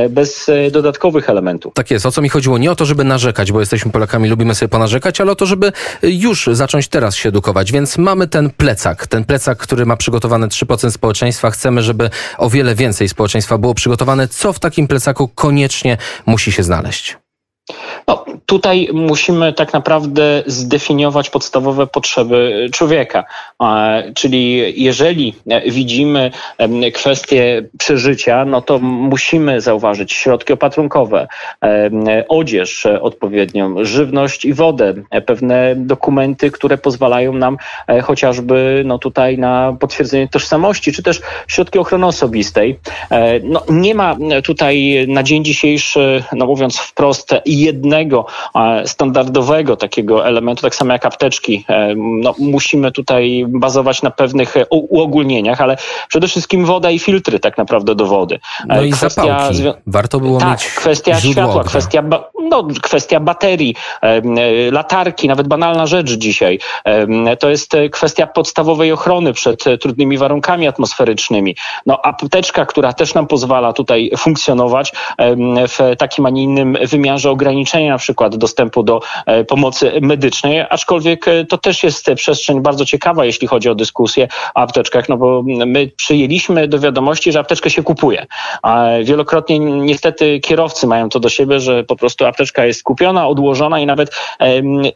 bez 0.10 0.52
dodatkowych 0.72 1.30
elementów. 1.30 1.74
Tak 1.74 1.92
jest. 1.92 2.06
O 2.06 2.12
co 2.12 2.22
mi 2.22 2.30
chodziło? 2.30 2.58
Nie 2.58 2.72
o 2.72 2.76
to, 2.76 2.86
żeby 2.86 3.04
narzekać, 3.04 3.52
bo 3.52 3.60
jesteśmy 3.60 3.92
Polakami, 3.92 4.30
lubimy 4.30 4.56
sobie 4.56 4.70
ponarzekać, 4.70 5.22
ale 5.22 5.32
o 5.32 5.36
to, 5.36 5.46
żeby 5.46 5.72
już 6.04 6.50
zacząć 6.52 6.88
teraz 6.88 7.16
się 7.16 7.30
edukować. 7.30 7.72
Więc 7.72 7.98
mamy 7.98 8.28
ten 8.28 8.50
plecak, 8.50 9.08
ten 9.08 9.26
plecak, 9.26 9.58
który 9.58 9.86
ma 9.86 9.98
przygotowane 9.98 10.48
3% 10.48 10.92
społeczeństwa. 10.92 11.52
Chcemy 11.52 11.69
chcemy, 11.70 11.82
żeby 11.82 12.10
o 12.38 12.50
wiele 12.50 12.76
więcej 12.76 13.10
społeczeństwa 13.10 13.58
było 13.58 13.74
przygotowane. 13.74 14.28
Co 14.28 14.54
w 14.54 14.60
takim 14.60 14.88
plecaku 14.88 15.28
koniecznie 15.28 15.98
musi 16.26 16.52
się 16.52 16.64
znaleźć? 16.64 17.18
No, 18.08 18.26
tutaj 18.46 18.90
musimy 18.94 19.54
tak 19.54 19.74
naprawdę 19.74 20.44
zdefiniować 20.46 21.30
podstawowe 21.30 21.88
potrzeby 21.88 22.70
człowieka. 22.74 23.24
Czyli 24.16 24.74
jeżeli 24.84 25.36
widzimy 25.66 26.32
kwestię 26.94 27.70
przeżycia, 27.78 28.46
no 28.46 28.62
to 28.62 28.80
musimy 28.80 29.62
zauważyć 29.62 30.14
środki 30.14 30.54
opatrunkowe, 30.54 31.28
odzież 32.30 32.86
odpowiednią, 32.86 33.76
żywność 33.86 34.46
i 34.46 34.54
wodę, 34.54 34.94
pewne 35.26 35.76
dokumenty, 35.76 36.52
które 36.52 36.78
pozwalają 36.78 37.34
nam 37.34 37.58
e, 37.88 38.02
chociażby 38.02 38.84
no 38.86 39.00
tutaj 39.00 39.38
na 39.38 39.78
potwierdzenie 39.80 40.28
tożsamości, 40.28 40.92
czy 40.92 41.04
też 41.04 41.22
środki 41.48 41.80
ochrony 41.80 42.06
osobistej. 42.06 42.80
E, 43.12 43.40
no, 43.40 43.64
nie 43.70 43.96
ma 43.96 44.16
tutaj 44.44 45.06
na 45.08 45.24
dzień 45.24 45.46
dzisiejszy, 45.46 46.24
no 46.34 46.46
mówiąc 46.46 46.78
wprost, 46.78 47.34
jednego 47.62 48.26
standardowego 48.86 49.76
takiego 49.76 50.28
elementu, 50.28 50.62
tak 50.62 50.76
samo 50.76 50.94
jak 50.94 51.06
apteczki. 51.06 51.66
E, 51.68 51.94
no, 51.96 52.36
musimy 52.40 52.92
tutaj 52.92 53.46
bazować 53.48 54.02
na 54.02 54.12
pewnych 54.12 54.58
e, 54.58 54.66
uogólnieniach, 54.70 55.62
ale 55.62 55.78
przede 56.08 56.28
wszystkim 56.28 56.66
woda 56.66 56.92
i 56.92 57.00
filtry 57.00 57.40
tak 57.40 57.58
naprawdę 57.58 57.96
do 57.96 58.06
wody. 58.06 58.40
E, 58.70 58.76
no 58.76 58.82
i 58.82 58.92
kwestia 58.92 59.22
zapałki. 59.22 59.64
Warto 59.88 60.20
było 60.20 60.40
tak, 60.40 60.50
mieć 60.50 60.68
kwestia 60.68 61.20
światła, 61.20 61.64
kwestia, 61.64 62.04
no, 62.50 62.68
kwestia 62.82 63.20
baterii, 63.20 63.76
latarki, 64.72 65.28
nawet 65.28 65.48
banalna 65.48 65.86
rzecz 65.86 66.12
dzisiaj. 66.12 66.60
To 67.40 67.50
jest 67.50 67.72
kwestia 67.92 68.28
podstawowej 68.28 68.92
ochrony 68.92 69.34
przed 69.34 69.64
trudnymi 69.82 70.18
warunkami 70.18 70.68
atmosferycznymi. 70.68 71.56
No, 71.86 72.06
apteczka, 72.06 72.66
która 72.66 72.94
też 72.94 73.14
nam 73.14 73.28
pozwala 73.28 73.74
tutaj 73.74 74.12
funkcjonować 74.18 74.94
w 75.68 75.96
takim, 75.98 76.26
a 76.26 76.30
nie 76.30 76.44
innym 76.44 76.78
wymiarze 76.88 77.32
ograniczenia 77.32 77.49
na 77.90 77.98
przykład 77.98 78.36
dostępu 78.36 78.84
do 78.84 79.00
e, 79.26 79.44
pomocy 79.44 79.92
medycznej, 80.02 80.66
aczkolwiek 80.70 81.28
e, 81.28 81.46
to 81.46 81.58
też 81.58 81.84
jest 81.84 82.12
przestrzeń 82.16 82.62
bardzo 82.62 82.86
ciekawa, 82.86 83.26
jeśli 83.26 83.48
chodzi 83.48 83.70
o 83.70 83.76
dyskusję 83.76 84.28
o 84.56 84.60
apteczkach, 84.60 85.10
no 85.10 85.18
bo 85.18 85.44
my 85.46 85.92
przyjęliśmy 85.96 86.68
do 86.68 86.80
wiadomości, 86.80 87.32
że 87.32 87.40
apteczkę 87.40 87.70
się 87.70 87.84
kupuje. 87.84 88.26
A 88.62 88.88
wielokrotnie 89.04 89.60
niestety 89.60 90.40
kierowcy 90.40 90.88
mają 90.88 91.10
to 91.10 91.20
do 91.20 91.30
siebie, 91.30 91.60
że 91.60 91.84
po 91.84 91.96
prostu 91.96 92.26
apteczka 92.26 92.66
jest 92.66 92.84
kupiona, 92.84 93.28
odłożona 93.28 93.80
i 93.80 93.86
nawet 93.86 94.16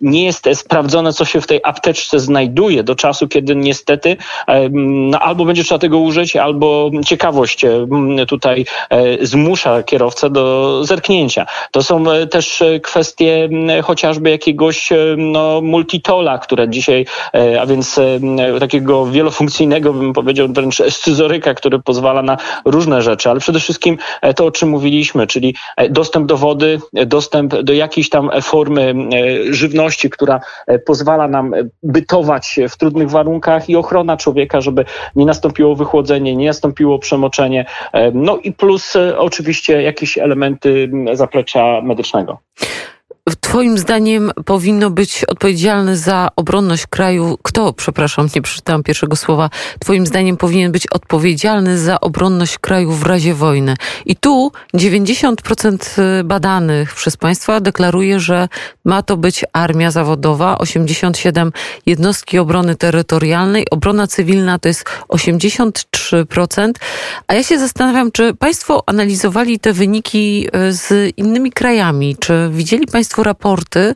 nie 0.02 0.26
jest 0.26 0.50
sprawdzone, 0.54 1.14
co 1.14 1.26
się 1.26 1.42
w 1.42 1.48
tej 1.48 1.60
apteczce 1.64 2.20
znajduje 2.20 2.84
do 2.84 2.96
czasu, 2.96 3.28
kiedy 3.28 3.56
niestety 3.56 4.18
no, 4.72 5.20
albo 5.20 5.46
będzie 5.46 5.64
trzeba 5.64 5.80
tego 5.80 6.00
użyć, 6.00 6.36
albo 6.36 6.92
ciekawość 7.06 7.66
tutaj 8.28 8.66
e, 8.90 9.26
zmusza 9.26 9.84
kierowcę 9.84 10.30
do 10.30 10.80
zerknięcia. 10.86 11.46
To 11.72 11.84
są 11.84 12.04
też 12.32 12.43
też 12.44 12.64
kwestie 12.84 13.50
chociażby 13.84 14.30
jakiegoś 14.30 14.90
no, 15.18 15.62
multitola, 15.62 16.38
które 16.38 16.70
dzisiaj, 16.70 17.06
a 17.62 17.66
więc 17.66 18.00
takiego 18.60 19.06
wielofunkcyjnego, 19.06 19.94
bym 19.94 20.14
powiedział 20.14 20.48
wręcz 20.48 20.76
scyzoryka, 20.90 21.54
który 21.54 21.80
pozwala 21.80 22.22
na 22.22 22.38
różne 22.66 23.02
rzeczy, 23.02 23.30
ale 23.30 23.40
przede 23.40 23.60
wszystkim 23.60 23.98
to, 24.36 24.46
o 24.46 24.52
czym 24.52 24.70
mówiliśmy, 24.70 25.28
czyli 25.28 25.56
dostęp 25.90 26.28
do 26.28 26.38
wody, 26.38 26.80
dostęp 26.94 27.62
do 27.62 27.74
jakiejś 27.74 28.10
tam 28.10 28.30
formy 28.42 28.94
żywności, 29.50 30.10
która 30.10 30.40
pozwala 30.86 31.28
nam 31.28 31.54
bytować 31.84 32.60
w 32.70 32.78
trudnych 32.78 33.10
warunkach 33.10 33.70
i 33.70 33.76
ochrona 33.76 34.18
człowieka, 34.18 34.62
żeby 34.62 34.86
nie 35.16 35.26
nastąpiło 35.26 35.76
wychłodzenie, 35.76 36.36
nie 36.36 36.48
nastąpiło 36.48 37.00
przemoczenie. 37.00 37.66
No 38.14 38.38
i 38.38 38.52
plus 38.52 38.96
e, 38.96 39.18
oczywiście 39.18 39.82
jakieś 39.82 40.18
elementy 40.18 40.92
zaplecza 41.14 41.82
medycznego. 41.82 42.23
blanco. 42.26 42.44
Twoim 43.54 43.78
zdaniem 43.78 44.32
powinno 44.46 44.90
być 44.90 45.26
odpowiedzialny 45.26 45.98
za 45.98 46.30
obronność 46.36 46.88
kraju, 46.88 47.38
kto, 47.44 47.74
przepraszam, 47.74 48.28
nie 48.36 48.42
przeczytałam 48.42 48.84
pierwszego 48.84 49.16
słowa, 49.16 49.50
Twoim 49.80 50.08
zdaniem 50.08 50.38
powinien 50.38 50.72
być 50.72 50.88
odpowiedzialny 50.88 51.80
za 51.80 52.00
obronność 52.00 52.58
kraju 52.58 52.92
w 52.92 53.04
razie 53.04 53.34
wojny. 53.34 53.76
I 54.06 54.16
tu 54.16 54.52
90% 54.74 56.24
badanych 56.24 56.96
przez 56.96 57.18
Państwa 57.18 57.60
deklaruje, 57.60 58.20
że 58.20 58.48
ma 58.86 59.02
to 59.02 59.18
być 59.18 59.46
armia 59.54 59.92
zawodowa, 59.92 60.58
87 60.58 61.52
jednostki 61.86 62.40
obrony 62.40 62.76
terytorialnej, 62.76 63.70
obrona 63.72 64.08
cywilna 64.08 64.60
to 64.60 64.68
jest 64.68 64.86
83%. 65.10 66.72
A 67.28 67.34
ja 67.34 67.44
się 67.44 67.60
zastanawiam, 67.60 68.12
czy 68.12 68.34
Państwo 68.34 68.84
analizowali 68.86 69.60
te 69.60 69.74
wyniki 69.74 70.48
e, 70.54 70.74
z 70.74 71.14
innymi 71.18 71.52
krajami? 71.52 72.16
Czy 72.20 72.50
widzieli 72.54 72.88
Państwo 72.88 73.13
raporty, 73.18 73.94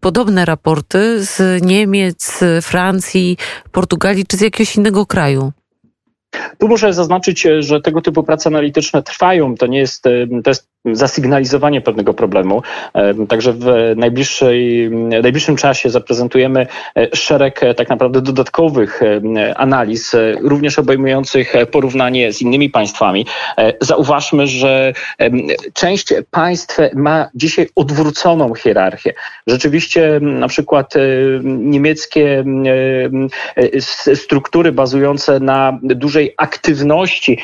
podobne 0.00 0.44
raporty 0.44 1.24
z 1.24 1.62
Niemiec, 1.62 2.40
Francji, 2.62 3.36
Portugalii 3.72 4.26
czy 4.26 4.36
z 4.36 4.40
jakiegoś 4.40 4.76
innego 4.76 5.06
kraju? 5.06 5.52
Tu 6.58 6.68
muszę 6.68 6.92
zaznaczyć, 6.92 7.46
że 7.58 7.80
tego 7.80 8.00
typu 8.02 8.22
prace 8.22 8.48
analityczne 8.48 9.02
trwają. 9.02 9.54
To 9.54 9.66
nie 9.66 9.78
jest, 9.78 10.02
to 10.44 10.50
jest 10.50 10.68
zasygnalizowanie 10.84 11.80
pewnego 11.80 12.14
problemu. 12.14 12.62
Także 13.28 13.52
w 13.52 13.66
najbliższej, 13.96 14.90
najbliższym 15.22 15.56
czasie 15.56 15.90
zaprezentujemy 15.90 16.66
e, 16.96 17.16
szereg 17.16 17.62
e, 17.62 17.74
tak 17.74 17.88
naprawdę 17.88 18.22
dodatkowych 18.22 19.00
analiz, 19.56 20.14
e, 20.14 20.32
również 20.42 20.78
obejmujących 20.78 21.54
porównanie 21.70 22.32
z 22.32 22.42
innymi 22.42 22.70
państwami. 22.70 23.26
Zauważmy, 23.80 24.46
że 24.46 24.92
część 25.74 26.12
państw 26.30 26.78
ma 26.94 27.28
dzisiaj 27.34 27.68
odwróconą 27.76 28.54
hierarchię. 28.54 29.12
Rzeczywiście 29.46 30.20
na 30.22 30.48
przykład 30.48 30.94
niemieckie 31.42 32.44
struktury 34.14 34.72
bazujące 34.72 35.40
na 35.40 35.78
dużej 35.82 36.34
aktywności 36.36 37.38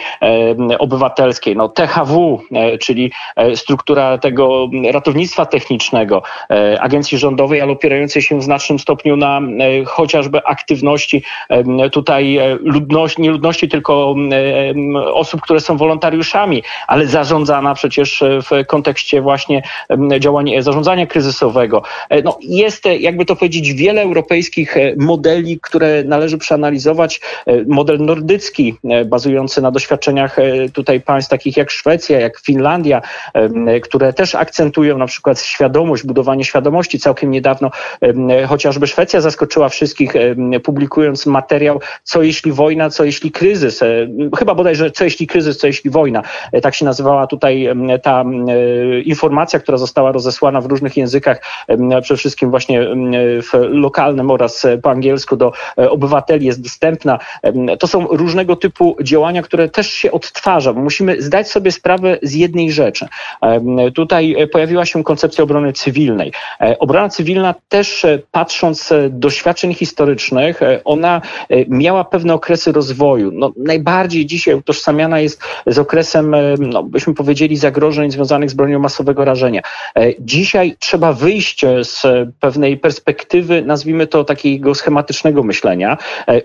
obywatelskiej, 0.79 1.57
no 1.57 1.69
THW, 1.69 2.43
czyli 2.81 3.13
struktura 3.55 4.19
tego 4.19 4.69
ratownictwa 4.93 5.47
technicznego, 5.47 6.23
e, 6.51 6.81
agencji 6.81 7.19
rządowej, 7.19 7.61
ale 7.61 7.73
opierającej 7.73 8.23
się 8.23 8.39
w 8.39 8.43
znacznym 8.43 8.79
stopniu 8.79 9.17
na 9.17 9.39
e, 9.39 9.85
chociażby 9.85 10.45
aktywności 10.45 11.23
tutaj 11.93 12.39
ludności, 12.61 13.23
nie 13.23 13.31
ludności, 13.31 13.69
tylko 13.69 14.15
osób, 15.13 15.41
które 15.41 15.61
są 15.61 15.77
wolontariuszami, 15.77 16.63
ale 16.87 17.07
zarządzana 17.07 17.75
przecież 17.75 18.23
w 18.23 18.67
kontekście 18.67 19.21
właśnie 19.21 19.63
działań 20.21 20.51
zarządzania 20.59 21.07
kryzysowego. 21.07 21.83
No, 22.25 22.39
jest, 22.41 22.85
jakby 23.01 23.25
to 23.25 23.37
powiedzieć, 23.37 23.73
wiele 23.73 24.03
europejskich 24.03 24.77
modeli, 24.97 25.61
które 25.63 26.05
należy 26.05 26.39
przeanalizować. 26.39 27.21
Model 27.67 27.99
nordycki, 28.01 28.75
bazujący 29.07 29.63
na 29.63 29.71
doświadczeniach 29.71 30.37
tutaj 30.73 31.01
państw 31.01 31.31
takich 31.31 31.57
jak 31.57 31.71
Szwecja, 31.71 32.21
jak 32.21 32.41
Finlandia, 32.41 33.03
które 33.83 34.13
też 34.13 34.35
akcentują 34.35 34.99
na 34.99 35.07
przykład 35.07 35.41
świadomość, 35.41 36.03
budowanie 36.03 36.45
świadomości. 36.45 36.99
Całkiem 36.99 37.31
niedawno 37.31 37.71
chociażby 38.49 38.87
Szwecja 38.87 39.21
zaskoczyła 39.21 39.69
wszystkich, 39.69 40.13
publikując 40.65 41.27
materiał, 41.27 41.81
co 42.03 42.23
jeśli 42.23 42.53
wojna, 42.53 42.91
co 42.91 43.05
jeśli 43.05 43.31
kryzys. 43.31 43.83
E, 43.83 43.87
chyba 44.39 44.55
bodajże, 44.55 44.91
co 44.91 45.05
jeśli 45.05 45.27
kryzys, 45.27 45.59
co 45.59 45.67
jeśli 45.67 45.91
wojna. 45.91 46.23
E, 46.53 46.61
tak 46.61 46.75
się 46.75 46.85
nazywała 46.85 47.27
tutaj 47.27 47.69
ta 48.03 48.25
informacja, 49.05 49.61
która 49.61 49.79
została 49.79 50.13
rozesłana 50.13 50.61
w 50.61 50.67
różnych 50.67 50.97
językach, 50.97 51.43
przede 52.03 52.19
wszystkim 52.19 52.51
właśnie 52.51 52.89
w 53.43 53.51
lokalnym 53.69 54.31
oraz 54.31 54.67
po 54.83 54.91
angielsku 54.91 55.37
do 55.37 55.53
e, 55.79 55.91
obywateli 55.91 56.47
jest 56.47 56.63
dostępna. 56.63 57.19
To 57.79 57.87
są 57.87 58.07
różnego 58.07 58.57
typu 58.57 58.97
działania, 59.03 59.43
które 59.43 59.69
też 59.69 59.91
się 59.91 60.13
odtwarza. 60.13 60.73
Musimy 60.73 61.23
zdać 61.23 61.51
sobie 61.51 61.73
sprawę 61.73 62.19
z 62.23 62.35
jednej 62.35 62.73
rzeczy. 62.73 63.06
Tutaj 63.95 64.37
pojawiła 64.53 64.87
się 64.87 65.05
koncepcja 65.05 65.45
obrony 65.45 65.73
cywilnej. 65.73 66.33
E, 66.61 66.79
obrona 66.79 67.09
cywilna 67.09 67.55
też 67.69 68.05
e, 68.05 68.19
patrząc 68.31 68.93
e, 68.93 69.11
doświadczeń 69.11 69.75
historycznych, 69.75 70.61
ona 70.85 71.21
miała 71.69 72.05
pewne 72.05 72.35
okresy 72.35 72.73
rozwoju. 72.73 73.31
No, 73.35 73.53
najbardziej 73.57 74.27
dzisiaj 74.27 74.55
utożsamiana 74.55 75.21
jest 75.21 75.43
z 75.67 75.79
okresem, 75.79 76.37
no, 76.59 76.83
byśmy 76.83 77.15
powiedzieli, 77.15 77.57
zagrożeń 77.57 78.11
związanych 78.11 78.51
z 78.51 78.55
bronią 78.55 78.79
masowego 78.79 79.25
rażenia. 79.25 79.63
Dzisiaj 80.21 80.77
trzeba 80.79 81.13
wyjść 81.13 81.65
z 81.83 82.03
pewnej 82.41 82.77
perspektywy, 82.77 83.63
nazwijmy 83.63 84.07
to 84.07 84.25
takiego 84.25 84.75
schematycznego 84.75 85.43
myślenia, 85.43 85.99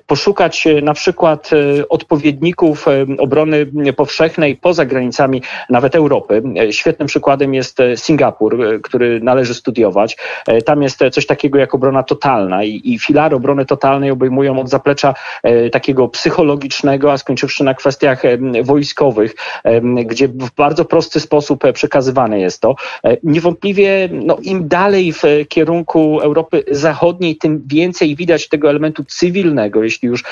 poszukać 0.08 0.68
na 0.82 0.94
przykład 0.94 1.50
odpowiedników 1.90 2.86
obrony 3.18 3.66
powszechnej 3.98 4.56
poza 4.56 4.86
granicami 4.86 5.42
nawet 5.70 5.96
Europy. 5.96 6.42
Świetnym 6.72 7.08
przykładem 7.08 7.54
jest 7.54 7.80
e, 7.80 7.98
Singapur, 7.98 8.64
e, 8.64 8.80
który 8.80 9.20
należy 9.20 9.54
studiować. 9.54 10.18
E, 10.48 10.62
tam 10.62 10.82
jest 10.84 11.00
coś 11.12 11.26
takiego 11.26 11.60
jak 11.60 11.76
obrona 11.76 12.04
totalna 12.04 12.64
i, 12.64 12.82
i 12.84 13.00
filary 13.00 13.36
obrony 13.36 13.66
totalnej 13.66 14.12
obejmują 14.12 14.60
od 14.60 14.70
zaplecza 14.70 15.14
takiego 15.72 16.08
psychologicznego, 16.08 17.12
a 17.12 17.18
skończywszy 17.18 17.64
na 17.64 17.74
kwestiach 17.74 18.22
wojskowych, 18.64 19.36
gdzie 20.06 20.28
w 20.28 20.52
bardzo 20.56 20.86
prosty 20.86 21.20
sposób 21.20 21.64
przekazywane 21.74 22.40
jest 22.40 22.62
to. 22.62 22.76
Niewątpliwie 23.24 24.10
no, 24.12 24.38
im 24.42 24.68
dalej 24.68 25.14
w 25.14 25.24
kierunku 25.50 26.20
Europy 26.20 26.64
Zachodniej, 26.72 27.36
tym 27.36 27.64
więcej 27.66 28.16
widać 28.16 28.50
tego 28.50 28.70
elementu 28.70 29.04
cywilnego, 29.04 29.84
jeśli 29.84 30.08
już 30.08 30.24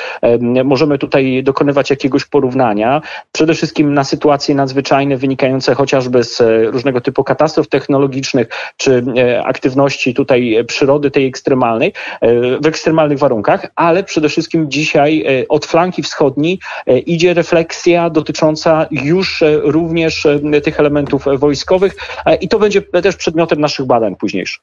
możemy 0.64 0.98
tutaj 0.98 1.44
dokonywać 1.44 1.90
jakiegoś 1.90 2.26
porównania. 2.26 3.02
Przede 3.32 3.54
wszystkim 3.54 3.94
na 3.94 4.04
sytuacje 4.04 4.56
nadzwyczajne 4.56 5.18
wynikające 5.18 5.76
chociażby 5.76 6.09
z 6.24 6.42
e, 6.42 6.64
różnego 6.64 7.02
typu 7.02 7.24
katastrof 7.24 7.68
technologicznych, 7.68 8.48
czy 8.78 9.04
e, 9.18 9.44
aktywności 9.44 10.14
tutaj 10.14 10.66
przyrody 10.68 11.12
tej 11.12 11.26
ekstremalnej, 11.26 11.94
e, 12.22 12.58
w 12.60 12.66
ekstremalnych 12.66 13.20
warunkach, 13.20 13.68
ale 13.76 14.04
przede 14.04 14.30
wszystkim 14.30 14.72
dzisiaj 14.72 15.26
od 15.50 15.66
flanki 15.66 16.04
wschodniej 16.04 16.60
idzie 17.06 17.34
refleksja 17.34 18.10
dotycząca 18.10 18.88
już 18.92 19.44
również 19.64 20.28
tych 20.64 20.80
elementów 20.80 21.26
wojskowych 21.38 21.96
i 22.42 22.50
to 22.50 22.60
będzie 22.60 22.82
też 22.82 23.16
przedmiotem 23.16 23.62
naszych 23.62 23.86
badań 23.86 24.16
późniejszych. 24.16 24.62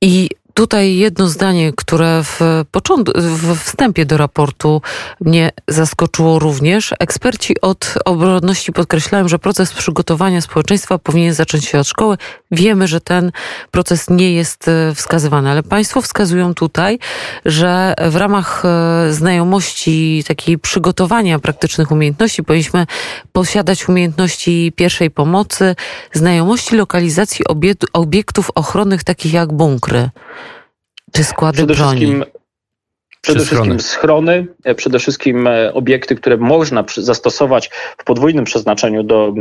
I 0.00 0.28
Tutaj 0.54 0.96
jedno 0.96 1.28
zdanie, 1.28 1.72
które 1.76 2.20
w, 2.24 2.40
początku, 2.70 3.12
w 3.20 3.58
wstępie 3.58 4.06
do 4.06 4.16
raportu 4.16 4.82
mnie 5.20 5.50
zaskoczyło 5.68 6.38
również. 6.38 6.94
Eksperci 7.00 7.60
od 7.60 7.94
obronności 8.04 8.72
podkreślają, 8.72 9.28
że 9.28 9.38
proces 9.38 9.72
przygotowania 9.72 10.40
społeczeństwa 10.40 10.98
powinien 10.98 11.34
zacząć 11.34 11.64
się 11.64 11.78
od 11.78 11.88
szkoły. 11.88 12.16
Wiemy, 12.50 12.88
że 12.88 13.00
ten 13.00 13.32
proces 13.70 14.10
nie 14.10 14.32
jest 14.32 14.68
e, 14.68 14.94
wskazywany, 14.94 15.50
ale 15.50 15.62
Państwo 15.62 16.02
wskazują 16.02 16.54
tutaj, 16.54 16.98
że 17.44 17.94
w 18.10 18.16
ramach 18.16 18.62
e, 18.64 19.12
znajomości 19.12 20.24
takiej 20.28 20.58
przygotowania 20.58 21.38
praktycznych 21.38 21.90
umiejętności 21.90 22.42
powinniśmy 22.42 22.86
posiadać 23.32 23.88
umiejętności 23.88 24.72
pierwszej 24.76 25.10
pomocy, 25.10 25.76
znajomości 26.12 26.76
lokalizacji 26.76 27.44
obiektów 27.92 28.50
ochronnych 28.54 29.04
takich 29.04 29.32
jak 29.32 29.52
bunkry. 29.52 30.10
Czy 31.16 31.24
składy 31.24 31.56
Przede 31.56 31.74
broni? 31.74 32.00
Wszystkim 32.00 32.24
Przede 33.24 33.44
wszystkim 33.44 33.80
schrony, 33.80 34.46
przede 34.76 34.98
wszystkim 34.98 35.48
obiekty, 35.72 36.14
które 36.14 36.36
można 36.36 36.84
zastosować 36.96 37.70
w 37.98 38.04
podwójnym 38.04 38.44
przeznaczeniu 38.44 39.02
do 39.02 39.34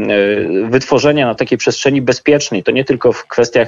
wytworzenia 0.69 1.25
na 1.25 1.35
takiej 1.35 1.57
przestrzeni 1.57 2.01
bezpiecznej. 2.01 2.63
To 2.63 2.71
nie 2.71 2.85
tylko 2.85 3.13
w 3.13 3.27
kwestiach 3.27 3.67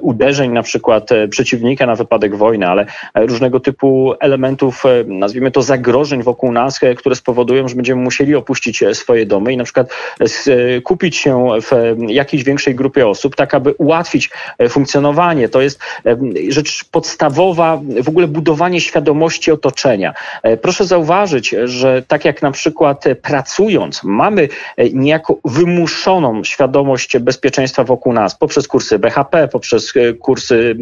uderzeń 0.00 0.52
na 0.52 0.62
przykład 0.62 1.10
przeciwnika 1.30 1.86
na 1.86 1.94
wypadek 1.94 2.36
wojny, 2.36 2.68
ale 2.68 2.86
różnego 3.14 3.60
typu 3.60 4.14
elementów, 4.20 4.84
nazwijmy 5.06 5.50
to 5.50 5.62
zagrożeń 5.62 6.22
wokół 6.22 6.52
nas, 6.52 6.80
które 6.96 7.16
spowodują, 7.16 7.68
że 7.68 7.74
będziemy 7.74 8.02
musieli 8.02 8.34
opuścić 8.34 8.84
swoje 8.92 9.26
domy 9.26 9.52
i 9.52 9.56
na 9.56 9.64
przykład 9.64 9.94
kupić 10.84 11.16
się 11.16 11.48
w 11.62 11.96
jakiejś 12.08 12.44
większej 12.44 12.74
grupie 12.74 13.08
osób, 13.08 13.36
tak 13.36 13.54
aby 13.54 13.72
ułatwić 13.72 14.30
funkcjonowanie. 14.68 15.48
To 15.48 15.60
jest 15.60 15.80
rzecz 16.48 16.84
podstawowa, 16.84 17.80
w 18.02 18.08
ogóle 18.08 18.26
budowanie 18.26 18.80
świadomości 18.80 19.49
otoczenia. 19.52 20.14
E, 20.42 20.56
proszę 20.56 20.84
zauważyć, 20.84 21.54
że 21.64 22.02
tak 22.08 22.24
jak 22.24 22.42
na 22.42 22.50
przykład 22.50 23.04
pracując, 23.22 24.04
mamy 24.04 24.48
e, 24.76 24.90
niejako 24.90 25.38
wymuszoną 25.44 26.44
świadomość 26.44 27.18
bezpieczeństwa 27.18 27.84
wokół 27.84 28.12
nas 28.12 28.34
poprzez 28.34 28.68
kursy 28.68 28.98
BHP, 28.98 29.48
poprzez 29.48 29.92
e, 29.96 30.12
kursy 30.12 30.76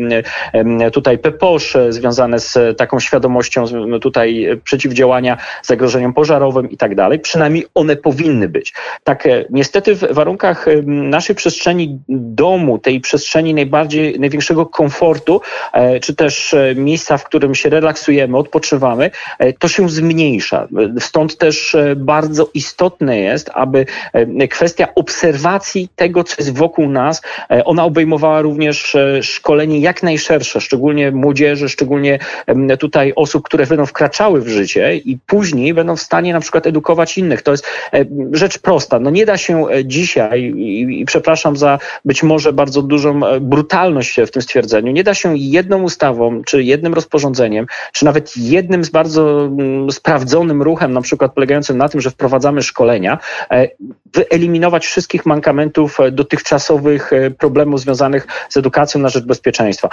tutaj 0.92 1.18
PEPOSZ 1.18 1.76
związane 1.88 2.40
z 2.40 2.78
taką 2.78 3.00
świadomością 3.00 3.64
tutaj 4.00 4.60
przeciwdziałania 4.64 5.36
zagrożeniom 5.62 6.12
pożarowym 6.12 6.70
i 6.70 6.76
tak 6.76 6.94
dalej. 6.94 7.18
Przynajmniej 7.18 7.66
one 7.74 7.96
powinny 7.96 8.48
być. 8.48 8.74
Tak, 9.04 9.28
niestety 9.50 9.94
w 9.94 10.04
warunkach 10.10 10.66
naszej 10.86 11.36
przestrzeni 11.36 11.98
domu, 12.08 12.78
tej 12.78 13.00
przestrzeni 13.00 13.54
najbardziej, 13.54 14.20
największego 14.20 14.66
komfortu, 14.66 15.40
czy 16.02 16.14
też 16.14 16.54
miejsca, 16.76 17.18
w 17.18 17.24
którym 17.24 17.54
się 17.54 17.68
relaksujemy, 17.68 18.38
odpoczywamy, 18.38 18.57
e, 19.38 19.52
to 19.52 19.68
się 19.68 19.88
zmniejsza. 19.88 20.68
Stąd 21.00 21.38
też 21.38 21.74
e, 21.74 21.96
bardzo 21.96 22.50
istotne 22.54 23.18
jest, 23.18 23.50
aby 23.54 23.86
e, 24.12 24.48
kwestia 24.48 24.88
obserwacji 24.94 25.88
tego, 25.96 26.24
co 26.24 26.34
jest 26.38 26.56
wokół 26.56 26.88
nas, 26.88 27.22
ona 27.64 27.84
obejmowała 27.84 28.40
również 28.40 28.96
szkolenie 29.22 29.80
jak 29.80 30.02
najszersze, 30.02 30.60
szczególnie 30.60 31.10
młodzieży, 31.10 31.68
szczególnie 31.68 32.18
tutaj 32.78 33.12
osób, 33.16 33.44
które 33.44 33.66
będą 33.66 33.86
wkraczały 33.86 34.40
w 34.40 34.48
życie 34.48 34.96
i 34.96 35.18
później 35.26 35.74
będą 35.74 35.96
w 35.96 36.00
stanie 36.00 36.32
na 36.32 36.40
przykład 36.40 36.66
edukować 36.66 37.18
innych. 37.18 37.42
To 37.42 37.50
jest 37.50 37.66
rzecz 38.32 38.58
prosta. 38.58 38.98
No 38.98 39.10
nie 39.10 39.26
da 39.26 39.36
się 39.36 39.66
dzisiaj, 39.84 40.42
i, 40.42 41.00
i 41.00 41.04
przepraszam 41.04 41.56
za 41.56 41.78
być 42.04 42.22
może 42.22 42.52
bardzo 42.52 42.82
dużą 42.82 43.20
brutalność 43.40 44.20
w 44.26 44.30
tym 44.30 44.42
stwierdzeniu, 44.42 44.92
nie 44.92 45.04
da 45.04 45.14
się 45.14 45.36
jedną 45.36 45.82
ustawą, 45.82 46.42
czy 46.44 46.62
jednym 46.62 46.94
rozporządzeniem, 46.94 47.66
czy 47.92 48.04
nawet 48.04 48.36
jednym 48.48 48.84
z 48.84 48.90
bardzo 48.90 49.44
mm, 49.44 49.92
sprawdzonym 49.92 50.62
ruchem, 50.62 50.92
na 50.92 51.00
przykład 51.00 51.32
polegającym 51.32 51.78
na 51.78 51.88
tym, 51.88 52.00
że 52.00 52.10
wprowadzamy 52.10 52.62
szkolenia, 52.62 53.18
e, 53.50 53.68
wyeliminować 54.14 54.86
wszystkich 54.86 55.26
mankamentów 55.26 56.00
e, 56.00 56.10
dotychczasowych 56.10 57.12
e, 57.12 57.30
problemów 57.30 57.80
związanych 57.80 58.26
z 58.48 58.56
edukacją 58.56 59.00
na 59.00 59.08
rzecz 59.08 59.24
bezpieczeństwa. 59.24 59.88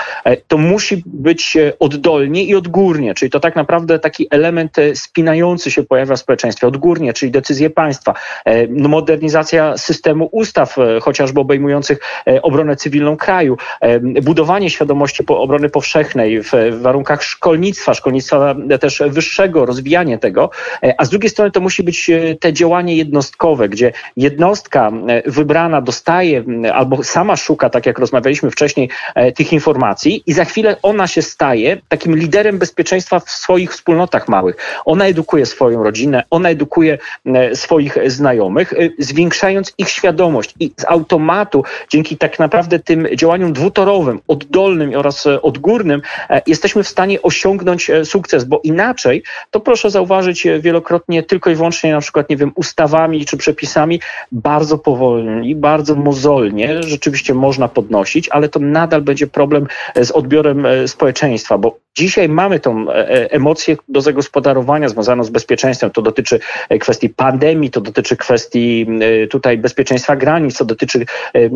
To 0.48 0.58
musi 0.58 1.04
być 1.06 1.58
oddolnie 1.80 2.44
i 2.44 2.56
odgórnie, 2.56 3.14
czyli 3.14 3.32
to 3.32 3.40
tak 3.40 3.56
naprawdę 3.56 4.00
taki 4.00 4.28
element 4.32 4.76
spinający 4.94 5.72
się 5.72 5.84
pojawia 5.84 6.16
w 6.16 6.20
społeczeństwie. 6.20 6.68
Odgórnie, 6.68 7.14
czyli 7.14 7.32
decyzje 7.32 7.70
państwa, 7.70 8.14
modernizacja 8.70 9.78
systemu 9.78 10.30
ustaw, 10.32 10.76
chociażby 11.02 11.40
obejmujących 11.40 12.00
obronę 12.42 12.76
cywilną 12.76 13.18
kraju, 13.18 13.58
budowanie 14.24 14.70
świadomości 14.70 15.24
obrony 15.28 15.70
powszechnej 15.70 16.42
w 16.42 16.52
warunkach 16.82 17.24
szkolnictwa, 17.24 17.94
szkolnictwa 17.94 18.45
też 18.80 19.04
wyższego, 19.08 19.66
rozwijanie 19.66 20.18
tego, 20.18 20.50
e, 20.84 20.94
a 20.98 21.06
z 21.06 21.10
drugiej 21.10 21.30
strony 21.30 21.52
to 21.52 21.62
musi 21.62 21.84
być 21.84 22.10
e, 22.10 22.36
te 22.36 22.54
działanie 22.54 22.96
jednostkowe, 22.96 23.70
gdzie 23.70 23.94
jednostka 24.18 24.92
e, 25.08 25.32
wybrana 25.32 25.82
dostaje 25.82 26.44
albo 26.74 27.04
sama 27.04 27.36
szuka, 27.36 27.70
tak 27.70 27.86
jak 27.86 28.00
rozmawialiśmy 28.00 28.52
wcześniej, 28.52 28.90
tych 29.36 29.54
informacji 29.54 30.24
i 30.26 30.34
za 30.34 30.46
chwilę 30.46 30.78
ona 30.84 31.08
się 31.08 31.22
staje 31.22 31.78
takim 31.88 32.16
liderem 32.16 32.58
bezpieczeństwa 32.58 33.20
w 33.20 33.30
swoich 33.30 33.72
wspólnotach 33.72 34.28
małych. 34.28 34.56
Ona 34.86 35.08
edukuje 35.08 35.46
swoją 35.46 35.84
rodzinę, 35.84 36.24
ona 36.30 36.50
edukuje 36.50 36.98
swoich 37.54 37.98
znajomych, 38.08 38.74
zwiększając 39.00 39.74
ich 39.78 39.90
świadomość 39.90 40.54
i 40.60 40.72
z 40.78 40.86
automatu, 40.86 41.64
dzięki 41.90 42.18
tak 42.18 42.40
naprawdę 42.40 42.80
tym 42.80 43.08
działaniom 43.16 43.54
dwutorowym, 43.54 44.22
oddolnym 44.28 44.96
oraz 44.96 45.28
odgórnym, 45.42 46.02
jesteśmy 46.48 46.84
w 46.84 46.88
stanie 46.88 47.22
osiągnąć 47.22 47.92
sukces, 48.04 48.35
bo 48.44 48.62
inaczej 48.64 49.24
to 49.52 49.60
proszę 49.60 49.90
zauważyć 49.90 50.48
e, 50.48 50.60
wielokrotnie 50.60 51.24
tylko 51.24 51.50
i 51.50 51.56
wyłącznie 51.56 51.92
na 51.92 52.02
przykład, 52.02 52.30
nie 52.30 52.38
wiem, 52.38 52.52
ustawami 52.56 53.26
czy 53.26 53.38
przepisami 53.38 54.00
bardzo 54.32 54.78
powolnie, 54.78 55.56
bardzo 55.56 55.96
mozolnie 55.96 56.84
rzeczywiście 56.84 57.34
można 57.34 57.68
podnosić, 57.68 58.30
ale 58.30 58.50
to 58.50 58.60
nadal 58.60 59.02
będzie 59.02 59.28
problem 59.28 59.68
z 59.96 60.12
odbiorem 60.12 60.66
e, 60.66 60.88
społeczeństwa, 60.88 61.58
bo 61.58 61.85
Dzisiaj 61.96 62.30
mamy 62.30 62.60
tą 62.60 62.92
e, 62.92 63.32
emocję 63.32 63.78
do 63.88 64.02
zagospodarowania 64.02 64.90
związaną 64.90 65.24
z 65.24 65.30
bezpieczeństwem. 65.30 65.92
To 65.92 66.02
dotyczy 66.02 66.40
kwestii 66.80 67.10
pandemii, 67.10 67.72
to 67.72 67.82
dotyczy 67.82 68.18
kwestii 68.18 68.88
tutaj 69.30 69.58
bezpieczeństwa 69.58 70.16
granic, 70.16 70.58
to 70.58 70.66
dotyczy 70.66 71.06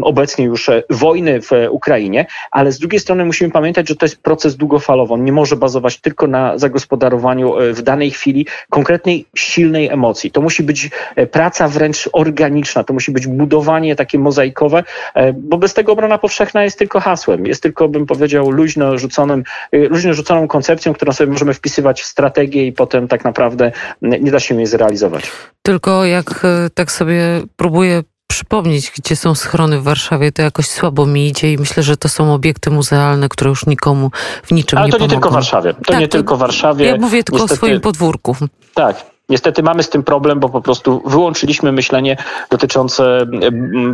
obecnie 0.02 0.46
już 0.46 0.70
wojny 0.90 1.42
w 1.42 1.52
Ukrainie, 1.70 2.26
ale 2.52 2.72
z 2.72 2.80
drugiej 2.80 3.00
strony 3.00 3.26
musimy 3.26 3.52
pamiętać, 3.52 3.90
że 3.90 3.96
to 3.96 4.06
jest 4.06 4.22
proces 4.22 4.56
długofalowy. 4.56 5.14
On 5.14 5.24
nie 5.24 5.32
może 5.32 5.56
bazować 5.56 5.98
tylko 5.98 6.28
na 6.28 6.58
zagospodarowaniu 6.58 7.58
e, 7.58 7.74
w 7.74 7.82
danej 7.82 8.12
chwili 8.12 8.48
konkretnej, 8.70 9.26
silnej 9.36 9.88
emocji. 9.88 10.32
To 10.32 10.42
musi 10.42 10.64
być 10.64 10.90
e, 11.16 11.28
praca 11.28 11.68
wręcz 11.68 12.10
organiczna, 12.14 12.84
to 12.84 12.94
musi 12.94 13.12
być 13.12 13.28
budowanie 13.28 13.96
takie 13.96 14.20
mozaikowe, 14.20 14.84
e, 15.14 15.34
bo 15.34 15.58
bez 15.58 15.74
tego 15.74 15.92
obrona 15.92 16.18
powszechna 16.18 16.64
jest 16.64 16.80
tylko 16.80 17.00
hasłem, 17.00 17.46
jest 17.46 17.64
tylko, 17.64 17.90
bym 17.90 18.06
powiedział, 18.06 18.52
luźno 18.52 18.98
rzuconym, 18.98 19.44
luźno 19.72 20.14
rzuconą 20.30 20.48
koncepcją, 20.48 20.94
którą 20.94 21.14
sobie 21.14 21.32
możemy 21.32 21.54
wpisywać 21.54 22.02
w 22.02 22.06
strategię 22.06 22.68
i 22.68 22.72
potem 22.74 23.08
tak 23.08 23.24
naprawdę 23.24 23.72
nie 24.02 24.32
da 24.32 24.40
się 24.40 24.56
jej 24.56 24.66
zrealizować. 24.66 25.24
Tylko 25.62 26.06
jak 26.06 26.46
tak 26.74 26.92
sobie 26.92 27.42
próbuję 27.56 28.04
przypomnieć, 28.28 28.92
gdzie 28.98 29.16
są 29.16 29.36
schrony 29.36 29.80
w 29.80 29.84
Warszawie, 29.84 30.32
to 30.32 30.42
jakoś 30.42 30.68
słabo 30.68 31.06
mi 31.06 31.28
idzie 31.28 31.54
i 31.54 31.58
myślę, 31.58 31.84
że 31.84 31.98
to 31.98 32.10
są 32.10 32.34
obiekty 32.34 32.70
muzealne, 32.70 33.30
które 33.30 33.50
już 33.50 33.66
nikomu 33.66 34.12
w 34.44 34.52
niczym 34.52 34.80
Ale 34.80 34.88
nie 34.88 34.92
pomogą. 34.92 35.06
Ale 35.06 35.10
to 35.10 35.16
nie 35.16 35.22
tylko 35.22 35.30
w 35.30 35.34
Warszawie. 35.34 35.74
To 35.74 35.82
tak, 35.82 36.00
nie 36.00 36.08
to, 36.08 36.18
tylko 36.18 36.36
w 36.36 36.40
Warszawie. 36.40 36.86
Ja 36.86 36.98
mówię 36.98 37.24
tylko 37.24 37.38
Niestety, 37.38 37.54
o 37.54 37.58
swoim 37.58 37.82
podwórku. 37.82 38.36
Tak. 38.74 39.06
Niestety 39.30 39.64
mamy 39.64 39.84
z 39.84 39.90
tym 39.90 40.04
problem, 40.04 40.40
bo 40.40 40.50
po 40.50 40.62
prostu 40.62 41.02
wyłączyliśmy 41.06 41.72
myślenie 41.72 42.18
dotyczące 42.50 43.26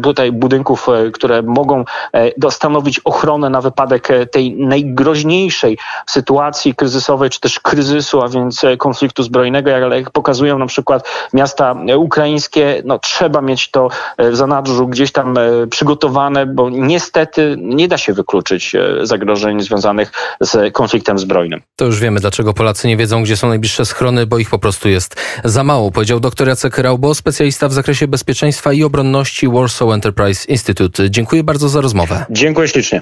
tutaj 0.04 0.32
budynków, 0.32 0.90
e, 0.90 1.12
które 1.12 1.42
mogą 1.42 1.86
e, 2.14 2.52
stanowić 2.52 3.00
ochronę 3.00 3.50
na 3.50 3.62
wypadek 3.62 4.12
e, 4.12 4.26
tej 4.26 4.56
najgroźniejszej 4.56 5.78
sytuacji 6.08 6.76
kryzysowej, 6.76 7.30
czy 7.30 7.40
też 7.40 7.60
kryzysu, 7.60 8.22
a 8.22 8.28
więc 8.28 8.62
konfliktu 8.78 9.24
zbrojnego, 9.24 9.76
ale 9.76 10.00
jak 10.00 10.12
pokazują 10.12 10.60
na 10.60 10.66
przykład 10.66 11.10
miasta 11.34 11.76
ukraińskie, 11.98 12.82
no 12.86 13.00
trzeba 13.00 13.42
mieć 13.42 13.72
to 13.72 13.90
w 14.18 14.36
zanadrzu 14.36 14.88
gdzieś 14.88 15.12
tam 15.12 15.36
przygotowane, 15.70 16.46
bo 16.46 16.70
niestety 16.70 17.56
nie 17.60 17.88
da 17.88 17.98
się 17.98 18.14
wykluczyć 18.14 18.76
zagrożeń 19.02 19.62
związanych 19.62 20.12
z 20.42 20.74
konfliktem 20.74 21.20
zbrojnym. 21.20 21.62
To 21.76 21.86
już 21.86 22.00
wiemy, 22.00 22.20
dlaczego 22.20 22.54
Polacy 22.54 22.88
nie 22.88 22.98
wiedzą, 22.98 23.24
gdzie 23.24 23.38
są 23.38 23.48
najbliższe 23.48 23.86
schrony, 23.86 24.26
bo 24.26 24.38
ich 24.38 24.50
po 24.50 24.60
prostu 24.60 24.90
jest 24.90 25.16
za 25.44 25.64
mało, 25.64 25.92
powiedział 25.92 26.20
dr 26.20 26.48
Jacek 26.48 26.78
Raubo, 26.78 27.16
specjalista 27.16 27.68
w 27.68 27.74
zakresie 27.74 28.08
bezpieczeństwa 28.08 28.74
i 28.74 28.84
obronności 28.84 29.48
Warsaw 29.48 29.90
Enterprise 29.90 30.48
Institute. 30.48 31.10
Dziękuję 31.12 31.44
bardzo 31.44 31.70
za 31.70 31.82
rozmowę. 31.82 32.26
Dziękuję 32.30 32.68
ślicznie. 32.68 33.02